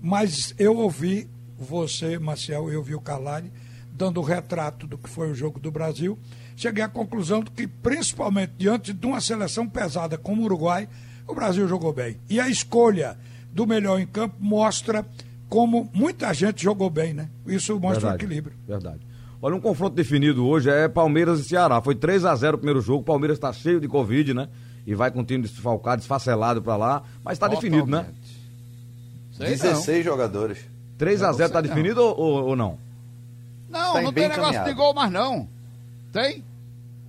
mas 0.00 0.54
eu 0.58 0.76
ouvi 0.76 1.28
você, 1.58 2.18
Marcel, 2.18 2.70
eu 2.70 2.78
ouvi 2.78 2.94
o 2.94 3.00
Carlari, 3.00 3.50
dando 3.98 4.18
o 4.20 4.22
retrato 4.22 4.86
do 4.86 4.96
que 4.96 5.10
foi 5.10 5.30
o 5.30 5.34
jogo 5.34 5.58
do 5.58 5.70
Brasil. 5.72 6.16
Cheguei 6.56 6.82
à 6.84 6.88
conclusão 6.88 7.42
de 7.42 7.50
que, 7.50 7.66
principalmente 7.66 8.52
diante 8.56 8.92
de 8.92 9.06
uma 9.06 9.20
seleção 9.20 9.68
pesada 9.68 10.16
como 10.16 10.42
o 10.42 10.44
Uruguai, 10.44 10.88
o 11.26 11.34
Brasil 11.34 11.66
jogou 11.68 11.92
bem. 11.92 12.16
E 12.30 12.38
a 12.40 12.48
escolha 12.48 13.18
do 13.52 13.66
melhor 13.66 13.98
em 14.00 14.06
campo 14.06 14.36
mostra 14.38 15.04
como 15.48 15.90
muita 15.92 16.32
gente 16.32 16.62
jogou 16.62 16.88
bem, 16.88 17.12
né? 17.12 17.28
Isso 17.46 17.72
mostra 17.74 17.98
o 17.98 18.00
verdade, 18.10 18.24
equilíbrio. 18.24 18.56
Verdade. 18.66 19.00
Olha, 19.42 19.54
um 19.56 19.60
confronto 19.60 19.94
definido 19.94 20.46
hoje 20.46 20.70
é 20.70 20.88
Palmeiras 20.88 21.40
e 21.40 21.44
Ceará. 21.44 21.80
Foi 21.80 21.94
3 21.94 22.24
a 22.24 22.34
0 22.34 22.54
o 22.56 22.58
primeiro 22.58 22.80
jogo. 22.80 23.00
O 23.00 23.04
Palmeiras 23.04 23.36
está 23.36 23.52
cheio 23.52 23.80
de 23.80 23.86
Covid, 23.88 24.34
né? 24.34 24.48
E 24.86 24.94
vai 24.94 25.10
com 25.10 25.20
o 25.20 25.24
time 25.24 25.42
desfalcado, 25.42 25.98
desfacelado 25.98 26.60
pra 26.62 26.76
lá. 26.76 27.02
Mas 27.24 27.34
está 27.34 27.46
definido, 27.48 27.86
né? 27.86 28.06
Sei 29.32 29.48
16 29.50 30.04
jogadores. 30.04 30.58
3 30.96 31.22
a 31.22 31.32
0 31.32 31.46
está 31.46 31.62
não. 31.62 31.68
definido 31.68 32.00
ou- 32.02 32.46
ou 32.48 32.56
não? 32.56 32.78
Não, 33.68 33.80
não, 33.80 33.92
Tá 33.94 34.02
não 34.02 34.12
tem 34.12 34.22
negócio 34.24 34.42
encaminhado. 34.42 34.68
de 34.70 34.74
gol 34.74 34.94
mais 34.94 35.12
não. 35.12 35.48
Tem? 36.12 36.44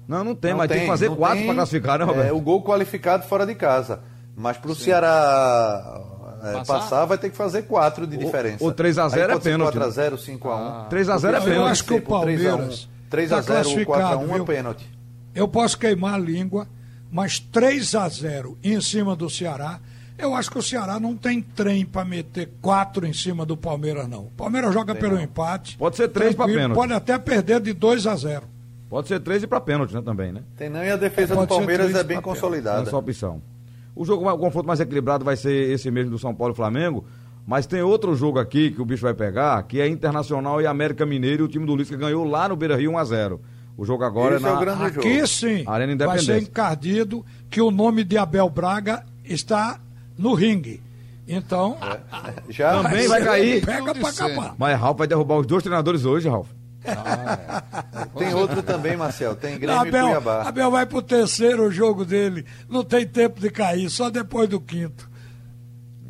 Não, 0.08 0.24
não 0.24 0.36
tem, 0.36 0.52
Não 0.52 0.58
mas 0.58 0.68
tem, 0.70 0.82
que 0.82 0.88
fazer 0.88 1.10
não 1.10 1.16
quatro 1.16 1.38
tem, 1.38 1.46
para 1.46 1.56
classificar, 1.56 2.00
né, 2.00 2.06
Roberto? 2.06 2.28
É, 2.28 2.34
o 2.34 2.40
gol 2.42 2.64
qualificado 2.64 3.24
fora 3.28 3.46
de 3.46 3.54
casa. 3.56 4.00
Mas 4.36 4.58
para 4.58 4.72
o 4.72 4.76
Ceará 4.76 6.02
é, 6.42 6.54
Passar? 6.54 6.74
passar? 6.80 7.06
vai 7.06 7.18
ter 7.18 7.30
que 7.30 7.36
fazer 7.38 7.64
quatro 7.64 8.08
de 8.08 8.18
diferença. 8.18 8.64
o 8.64 8.72
3 8.72 8.98
a 8.98 9.08
0 9.10 9.22
Aí 9.22 9.30
é 9.30 9.32
pode 9.34 9.44
ser 9.44 9.50
pênalti, 9.52 9.76
4x0, 9.78 10.18
5x1. 10.18 10.88
3 10.90 11.10
a 11.10 11.18
0 11.18 11.36
é 11.36 11.40
Eu 11.40 11.44
pênalti. 11.44 11.72
acho 11.72 11.84
que 11.86 11.94
o 11.94 12.02
Palmeiras 12.02 12.90
3 13.10 13.30
tá 13.30 13.38
a 13.38 13.42
0 13.42 13.62
classificado, 13.64 14.20
4x1 14.26 14.42
é 14.42 14.46
pênalti. 14.46 14.90
Eu 15.36 15.48
posso 15.48 15.78
queimar 15.78 16.14
a 16.16 16.18
língua, 16.18 16.68
mas 17.12 17.40
3 17.40 17.96
a 17.96 18.08
0 18.08 18.58
em 18.64 18.80
cima 18.82 19.16
do 19.16 19.30
Ceará. 19.30 19.80
Eu 20.20 20.36
acho 20.36 20.52
que 20.52 20.58
o 20.58 20.62
Ceará 20.62 21.00
não 21.00 21.16
tem 21.16 21.42
trem 21.42 21.86
para 21.86 22.04
meter 22.04 22.50
quatro 22.62 23.06
em 23.08 23.14
cima 23.14 23.46
do 23.46 23.56
Palmeiras, 23.56 24.08
não. 24.08 24.24
O 24.26 24.32
Palmeiras 24.32 24.74
joga 24.74 24.94
pelo 24.94 25.20
empate. 25.20 25.78
Pode 25.78 25.96
ser 25.96 26.10
três 26.10 26.36
tranquilo, 26.36 26.60
pênalti. 26.60 26.76
Pode 26.78 26.94
até 26.94 27.18
perder 27.18 27.62
de 27.62 27.72
2 27.74 28.06
a 28.06 28.16
0 28.16 28.44
Pode 28.90 29.08
ser 29.08 29.20
3 29.22 29.44
e 29.44 29.48
para 29.48 29.62
pênalti, 29.62 29.94
né, 29.94 30.02
também, 30.02 30.32
né? 30.34 30.42
Tem 30.58 30.70
não, 30.70 30.84
e 30.84 30.90
a 30.90 30.98
defesa 30.98 31.36
Pode 31.36 31.48
do 31.48 31.56
Palmeiras 31.56 31.86
três 31.88 32.00
é 32.00 32.04
bem. 32.04 32.18
É 32.18 32.22
consolidada. 32.22 32.82
essa 32.82 32.98
opção. 32.98 33.42
O 33.96 34.04
jogo, 34.04 34.30
o 34.30 34.38
confronto 34.38 34.68
mais 34.68 34.80
equilibrado 34.80 35.24
vai 35.24 35.38
ser 35.38 35.72
esse 35.72 35.90
mesmo 35.92 36.12
do 36.12 36.20
São 36.20 36.34
Paulo 36.36 36.54
e 36.54 36.56
Flamengo, 36.56 37.06
Mas 37.48 37.66
tem 37.66 37.82
outro 37.82 38.16
jogo 38.16 38.38
aqui 38.40 38.72
que 38.72 38.82
o 38.82 38.86
bicho 38.86 39.02
vai 39.04 39.14
pegar, 39.14 39.64
que 39.64 39.80
é 39.82 39.88
Internacional 39.88 40.62
e 40.62 40.68
América 40.68 41.06
Mineiro, 41.06 41.44
e 41.44 41.46
o 41.46 41.48
time 41.48 41.66
do 41.66 41.76
Lisca 41.76 41.96
ganhou 41.98 42.24
lá 42.24 42.48
no 42.50 42.56
Beira 42.56 42.76
Rio 42.76 42.92
1x0. 42.92 43.40
O 43.78 43.86
jogo 43.86 44.04
agora 44.04 44.36
Esse 44.36 44.46
é 44.46 44.50
é 44.50 44.52
na 44.52 44.58
o 44.58 44.62
grande 44.62 44.88
jogo. 44.94 45.00
Aqui 45.00 45.26
sim 45.28 45.64
Arena 45.66 45.96
vai 46.06 46.20
ser 46.20 46.24
Independência. 46.24 46.38
encardido 46.50 47.26
que 47.50 47.62
o 47.62 47.72
nome 47.72 48.04
de 48.04 48.18
Abel 48.18 48.50
Braga 48.50 49.04
está 49.24 49.80
no 50.20 50.34
ringue. 50.34 50.82
Então, 51.28 51.78
Já 52.50 52.82
Também 52.82 53.08
vai 53.08 53.24
cair. 53.24 53.66
pega 53.66 53.94
pra 53.96 54.12
capar. 54.14 54.56
Mas 54.58 54.80
Ralf 54.80 54.98
vai 54.98 55.08
derrubar 55.08 55.38
os 55.38 55.46
dois 55.48 55.62
treinadores 55.64 56.04
hoje, 56.06 56.28
Ralf. 56.28 56.48
tem 58.18 58.34
outro 58.34 58.64
também, 58.64 58.96
Marcel. 58.98 59.36
Tem 59.36 59.58
Grêmio 59.60 59.76
e 59.76 59.88
Abel, 59.90 60.06
Cuiabá. 60.08 60.48
Abel 60.48 60.72
vai 60.72 60.86
pro 60.86 61.02
terceiro 61.02 61.70
jogo 61.72 62.04
dele. 62.06 62.46
Não 62.68 62.84
tem 62.84 63.06
tempo 63.06 63.40
de 63.40 63.50
cair, 63.52 63.90
só 63.90 64.10
depois 64.10 64.50
do 64.50 64.60
quinto. 64.60 65.10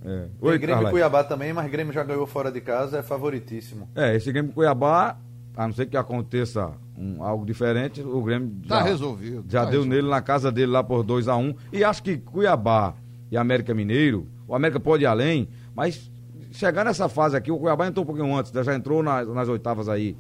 É. 0.06 0.22
Tem 0.22 0.30
Oi, 0.42 0.58
Grêmio 0.58 0.88
e. 0.88 0.92
Cuiabá 0.92 1.24
também, 1.24 1.52
mas 1.52 1.70
Grêmio 1.70 1.92
já 1.94 2.04
ganhou 2.04 2.26
fora 2.26 2.52
de 2.52 2.62
casa, 2.62 3.00
é 3.00 3.04
favoritíssimo. 3.04 3.90
É, 3.96 4.16
esse 4.16 4.32
Grêmio 4.32 4.54
Cuiabá, 4.54 5.18
a 5.58 5.68
não 5.68 5.74
ser 5.74 5.88
que 5.88 5.98
aconteça 5.98 6.72
um- 6.98 7.22
algo 7.22 7.46
diferente, 7.46 8.02
o 8.02 8.22
Grêmio 8.22 8.52
Tá 8.68 8.78
já, 8.78 8.84
resolvido. 8.84 9.44
já 9.50 9.60
tá 9.66 9.66
deu 9.72 9.82
resolvido. 9.82 9.96
nele 9.96 10.08
na 10.10 10.22
casa 10.22 10.50
dele 10.52 10.72
lá 10.72 10.84
por 10.84 11.04
2 11.04 11.28
a 11.28 11.36
1 11.36 11.54
E 11.74 11.84
acho 11.84 12.02
que 12.02 12.18
Cuiabá 12.18 12.94
e 13.32 13.38
América 13.38 13.74
Mineiro, 13.74 14.28
o 14.48 14.56
América 14.56 14.80
pode 14.80 15.04
ir 15.04 15.08
além, 15.08 15.48
mas 15.76 16.10
chegar 16.52 16.84
nessa 16.84 17.08
fase 17.08 17.36
aqui, 17.38 17.52
o 17.52 17.58
Cuiabá 17.58 17.88
entrou 17.88 18.04
um 18.04 18.08
pouquinho 18.08 18.36
antes, 18.36 18.52
já 18.52 18.74
entrou 18.76 19.04
nas, 19.04 19.28
nas 19.28 19.48
oitavas 19.48 19.88
aí. 19.88 20.16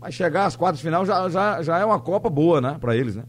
Mas 0.00 0.14
chegar 0.14 0.44
às 0.46 0.56
quartas 0.56 0.78
de 0.80 0.84
final 0.84 1.06
já, 1.06 1.28
já, 1.28 1.62
já 1.62 1.78
é 1.78 1.84
uma 1.84 1.98
Copa 2.00 2.28
boa, 2.28 2.60
né? 2.60 2.76
Pra 2.80 2.94
eles, 2.96 3.16
né? 3.16 3.22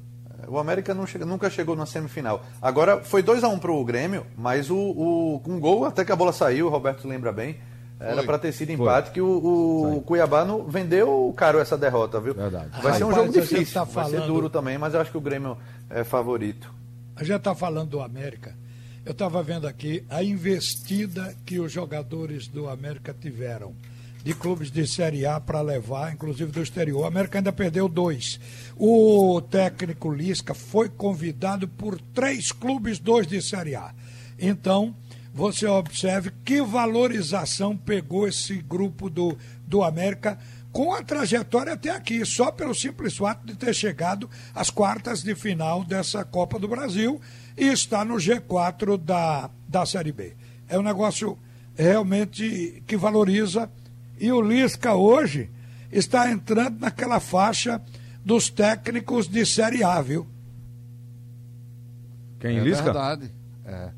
O 0.47 0.57
América 0.59 0.95
chega- 1.07 1.25
nunca 1.25 1.49
chegou 1.49 1.75
na 1.75 1.85
semifinal. 1.85 2.43
Agora 2.61 3.01
foi 3.03 3.23
2x1 3.23 3.59
pro 3.59 3.83
Grêmio, 3.83 4.25
mas 4.37 4.69
o, 4.69 4.75
o, 4.77 5.39
com 5.43 5.51
um 5.53 5.59
gol, 5.59 5.85
até 5.85 6.03
que 6.03 6.11
a 6.11 6.15
bola 6.15 6.31
saiu, 6.33 6.67
o 6.67 6.69
Roberto 6.69 7.07
lembra 7.07 7.31
bem. 7.31 7.55
Era 7.97 8.15
Foi. 8.17 8.25
pra 8.25 8.37
ter 8.37 8.51
sido 8.51 8.71
empate, 8.71 9.11
que 9.11 9.21
o, 9.21 9.95
o 9.97 10.01
Cuiabá 10.01 10.43
não, 10.43 10.65
vendeu 10.65 11.33
caro 11.37 11.59
essa 11.59 11.77
derrota, 11.77 12.19
viu? 12.19 12.33
Verdade. 12.33 12.69
Vai 12.81 12.93
ser 12.93 13.05
um 13.05 13.13
jogo 13.13 13.29
a 13.29 13.31
difícil, 13.41 13.73
tá 13.73 13.85
vai 13.85 14.03
ser 14.05 14.11
falando- 14.17 14.27
duro 14.33 14.49
também, 14.49 14.77
mas 14.77 14.93
eu 14.93 14.99
acho 14.99 15.09
que 15.11 15.17
o 15.17 15.21
Grêmio 15.21 15.57
é 15.89 16.03
favorito. 16.03 16.69
A 17.15 17.23
gente 17.23 17.37
está 17.37 17.55
falando 17.55 17.91
do 17.91 18.01
América. 18.01 18.53
Eu 19.05 19.11
estava 19.11 19.43
vendo 19.43 19.67
aqui 19.67 20.03
a 20.09 20.23
investida 20.23 21.35
que 21.45 21.59
os 21.59 21.71
jogadores 21.71 22.47
do 22.47 22.67
América 22.67 23.13
tiveram 23.13 23.75
de 24.23 24.33
clubes 24.33 24.71
de 24.71 24.87
Série 24.87 25.27
A 25.27 25.39
para 25.39 25.61
levar, 25.61 26.11
inclusive 26.11 26.51
do 26.51 26.63
exterior. 26.63 27.01
O 27.01 27.05
América 27.05 27.37
ainda 27.37 27.53
perdeu 27.53 27.87
dois. 27.87 28.39
O 28.75 29.39
técnico 29.41 30.11
Lisca 30.11 30.55
foi 30.55 30.89
convidado 30.89 31.67
por 31.67 32.01
três 32.01 32.51
clubes, 32.51 32.97
dois 32.97 33.27
de 33.27 33.39
Série 33.43 33.75
A. 33.75 33.93
Então, 34.39 34.95
você 35.31 35.67
observe 35.67 36.31
que 36.43 36.59
valorização 36.63 37.77
pegou 37.77 38.27
esse 38.27 38.55
grupo 38.55 39.07
do, 39.07 39.37
do 39.67 39.83
América 39.83 40.39
com 40.71 40.93
a 40.93 41.03
trajetória 41.03 41.73
até 41.73 41.91
aqui, 41.91 42.25
só 42.25 42.51
pelo 42.51 42.73
simples 42.73 43.15
fato 43.15 43.45
de 43.45 43.55
ter 43.55 43.73
chegado 43.75 44.27
às 44.53 44.71
quartas 44.71 45.21
de 45.21 45.35
final 45.35 45.83
dessa 45.83 46.25
Copa 46.25 46.57
do 46.57 46.67
Brasil 46.67 47.21
e 47.57 47.65
está 47.67 48.03
no 48.05 48.15
G4 48.15 48.97
da, 48.97 49.49
da 49.67 49.85
Série 49.85 50.11
B. 50.11 50.33
É 50.67 50.77
um 50.77 50.83
negócio 50.83 51.37
realmente 51.75 52.83
que 52.87 52.95
valoriza. 52.97 53.69
E 54.19 54.31
o 54.31 54.41
Lisca 54.41 54.93
hoje 54.95 55.49
está 55.91 56.29
entrando 56.31 56.79
naquela 56.79 57.19
faixa 57.19 57.81
dos 58.23 58.49
técnicos 58.49 59.27
de 59.27 59.45
Série 59.45 59.83
A, 59.83 60.01
viu? 60.01 60.25
Quem 62.39 62.57
É 62.59 62.63
Lisca? 62.63 62.83
verdade. 62.83 63.31
É. 63.65 63.89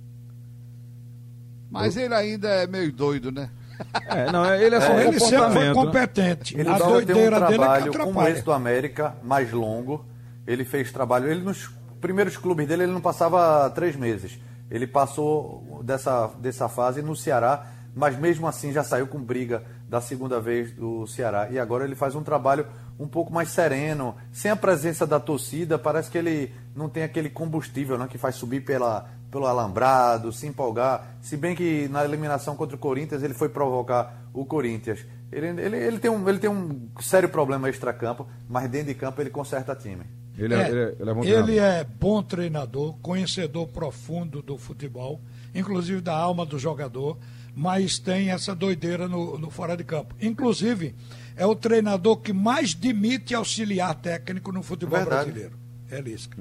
Mas 1.69 1.97
ele 1.97 2.13
ainda 2.13 2.47
é 2.49 2.67
meio 2.67 2.91
doido, 2.91 3.31
né? 3.31 3.49
É, 4.09 4.31
não, 4.31 4.43
é- 4.43 4.63
ele 4.63 4.75
é 4.75 4.81
só 4.81 4.91
um 4.91 4.99
Ele 4.99 5.19
sempre 5.19 5.37
foi 5.37 5.37
comportamento. 5.37 5.67
né? 5.67 5.73
competente. 5.85 6.57
Ele 6.57 6.67
a 6.69 6.75
ter 6.77 6.83
um 6.83 6.87
doideira 6.87 7.39
dele 7.41 7.43
é 7.43 7.47
que 7.51 7.55
trabalho 7.57 7.91
como 7.91 8.01
atrapalha. 8.09 8.33
esse 8.33 8.41
do 8.41 8.51
América, 8.51 9.15
mais 9.23 9.51
longo. 9.51 10.03
Ele 10.47 10.65
fez 10.65 10.91
trabalho. 10.91 11.29
Ele 11.29 11.41
nos 11.41 11.69
primeiros 12.01 12.37
clubes 12.37 12.67
dele 12.67 12.83
ele 12.83 12.91
não 12.91 13.01
passava 13.01 13.69
três 13.71 13.95
meses. 13.95 14.39
Ele 14.69 14.85
passou 14.85 15.81
dessa, 15.83 16.27
dessa 16.39 16.67
fase 16.67 17.01
no 17.01 17.15
Ceará, 17.15 17.67
mas 17.95 18.17
mesmo 18.17 18.47
assim 18.47 18.71
já 18.71 18.83
saiu 18.83 19.07
com 19.07 19.19
briga 19.19 19.63
da 19.87 20.01
segunda 20.01 20.39
vez 20.39 20.71
do 20.73 21.07
Ceará. 21.07 21.49
E 21.49 21.57
agora 21.57 21.85
ele 21.85 21.95
faz 21.95 22.15
um 22.15 22.23
trabalho 22.23 22.67
um 22.99 23.07
pouco 23.07 23.33
mais 23.33 23.49
sereno, 23.49 24.15
sem 24.31 24.51
a 24.51 24.55
presença 24.55 25.07
da 25.07 25.19
torcida. 25.19 25.79
Parece 25.79 26.11
que 26.11 26.17
ele 26.17 26.53
não 26.75 26.89
tem 26.89 27.03
aquele 27.03 27.29
combustível 27.29 27.97
né, 27.97 28.07
que 28.09 28.17
faz 28.17 28.35
subir 28.35 28.65
pela, 28.65 29.09
pelo 29.31 29.45
alambrado, 29.45 30.31
se 30.31 30.45
empolgar. 30.45 31.17
Se 31.21 31.37
bem 31.37 31.55
que 31.55 31.87
na 31.87 32.03
eliminação 32.03 32.55
contra 32.55 32.75
o 32.75 32.79
Corinthians 32.79 33.23
ele 33.23 33.33
foi 33.33 33.49
provocar 33.49 34.29
o 34.33 34.45
Corinthians. 34.45 35.05
Ele, 35.31 35.47
ele, 35.47 35.77
ele, 35.77 35.99
tem, 35.99 36.11
um, 36.11 36.27
ele 36.27 36.39
tem 36.39 36.49
um 36.49 36.89
sério 36.99 37.29
problema 37.29 37.69
extra-campo, 37.69 38.27
mas 38.47 38.69
dentro 38.69 38.87
de 38.87 38.95
campo 38.95 39.21
ele 39.21 39.29
conserta 39.29 39.75
time. 39.75 40.05
Ele 40.37 40.53
é, 40.53 40.57
É, 40.57 40.69
ele 40.69 40.79
é, 40.79 40.95
ele 40.99 41.09
é 41.09 41.13
bom 41.13 41.23
ele 41.23 41.43
treinador. 41.43 41.63
é 41.63 41.83
bom 41.83 42.23
treinador, 42.23 42.93
conhecedor 43.01 43.67
profundo 43.67 44.41
do 44.41 44.57
futebol, 44.57 45.21
inclusive 45.55 45.99
da 46.01 46.15
alma 46.15 46.45
do 46.45 46.59
jogador, 46.59 47.17
mas 47.55 47.97
tem 47.97 48.29
essa 48.29 48.53
doideira 48.53 49.07
no, 49.07 49.37
no 49.39 49.49
fora 49.49 49.75
de 49.75 49.83
campo. 49.83 50.15
Inclusive, 50.21 50.93
é 51.35 51.45
o 51.45 51.55
treinador 51.55 52.17
que 52.17 52.31
mais 52.31 52.73
demite 52.75 53.33
auxiliar 53.33 53.95
técnico 53.95 54.51
no 54.51 54.61
futebol 54.61 54.99
Verdade. 54.99 55.25
brasileiro. 55.31 55.57
É 55.89 55.99
Lisca. 55.99 56.37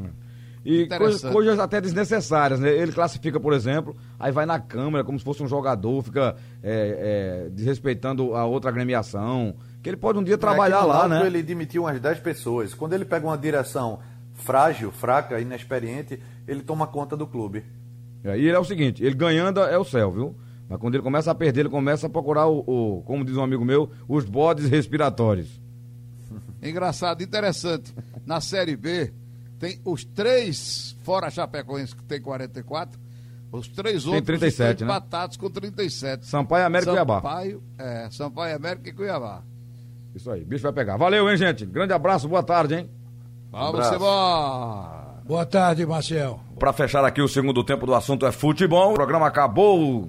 E 0.68 0.86
coisas, 0.88 1.22
coisas 1.32 1.58
até 1.58 1.80
desnecessárias, 1.80 2.58
né? 2.60 2.70
Ele 2.70 2.90
classifica, 2.92 3.38
por 3.38 3.52
exemplo, 3.52 3.96
aí 4.18 4.32
vai 4.32 4.44
na 4.46 4.58
câmera 4.58 5.04
como 5.04 5.18
se 5.18 5.24
fosse 5.24 5.42
um 5.42 5.46
jogador, 5.48 6.02
fica 6.02 6.34
é, 6.62 7.46
é, 7.46 7.50
desrespeitando 7.50 8.34
a 8.34 8.44
outra 8.44 8.70
agremiação. 8.70 9.54
Que 9.82 9.90
ele 9.90 9.96
pode 9.96 10.18
um 10.18 10.24
dia 10.24 10.36
trabalhar 10.36 10.78
Aqui 10.78 10.86
no 10.86 10.92
lá, 10.92 11.08
né? 11.08 11.26
Ele 11.26 11.42
demitiu 11.42 11.82
umas 11.84 12.00
10 12.00 12.18
pessoas. 12.20 12.74
Quando 12.74 12.92
ele 12.94 13.04
pega 13.04 13.24
uma 13.26 13.38
direção 13.38 14.00
frágil, 14.34 14.90
fraca, 14.90 15.40
inexperiente, 15.40 16.20
ele 16.48 16.62
toma 16.62 16.86
conta 16.86 17.16
do 17.16 17.26
clube. 17.26 17.64
É, 18.24 18.36
E 18.36 18.46
ele 18.48 18.56
é 18.56 18.58
o 18.58 18.64
seguinte, 18.64 19.04
ele 19.04 19.14
ganhando 19.14 19.60
é 19.60 19.78
o 19.78 19.84
céu, 19.84 20.10
viu? 20.10 20.36
Mas 20.68 20.80
quando 20.80 20.94
ele 20.96 21.02
começa 21.04 21.30
a 21.30 21.34
perder, 21.34 21.60
ele 21.60 21.68
começa 21.68 22.08
a 22.08 22.10
procurar 22.10 22.48
o, 22.48 22.58
o- 22.66 23.02
como 23.02 23.24
diz 23.24 23.36
um 23.36 23.42
amigo 23.42 23.64
meu, 23.64 23.88
os 24.08 24.24
bodes 24.24 24.68
respiratórios. 24.68 25.48
Engraçado, 26.62 27.22
interessante. 27.22 27.94
Na 28.24 28.40
Série 28.40 28.76
B, 28.76 29.12
tem 29.58 29.80
os 29.84 30.04
três, 30.04 30.96
fora 31.02 31.26
a 31.26 31.30
Chapecoense, 31.30 31.94
que 31.94 32.02
tem 32.04 32.20
44, 32.20 32.98
os 33.52 33.68
três 33.68 34.04
Tem 34.04 34.14
outros 34.14 34.26
37, 34.26 34.70
estão 34.72 34.88
né? 34.88 34.94
empatados 34.94 35.36
com 35.36 35.48
37. 35.50 36.26
Sampaio, 36.26 36.66
América 36.66 36.90
e 36.90 36.94
Cuiabá. 36.94 37.14
Sampaio, 37.16 37.62
é, 37.78 38.08
Sampaio, 38.10 38.56
América 38.56 38.88
e 38.88 38.92
Cuiabá. 38.92 39.42
Isso 40.14 40.30
aí, 40.30 40.44
bicho 40.44 40.62
vai 40.62 40.72
pegar. 40.72 40.96
Valeu, 40.96 41.30
hein, 41.30 41.36
gente? 41.36 41.64
Grande 41.64 41.92
abraço, 41.92 42.28
boa 42.28 42.42
tarde, 42.42 42.74
hein? 42.74 42.90
Vamos 43.50 43.74
abraço. 43.74 43.94
embora. 43.94 45.06
Boa 45.24 45.46
tarde, 45.46 45.84
Marcel. 45.84 46.40
Para 46.58 46.72
fechar 46.72 47.04
aqui 47.04 47.20
o 47.20 47.28
segundo 47.28 47.62
tempo 47.64 47.84
do 47.84 47.94
assunto 47.94 48.26
é 48.26 48.32
futebol. 48.32 48.92
O 48.92 48.94
programa 48.94 49.26
acabou. 49.26 50.08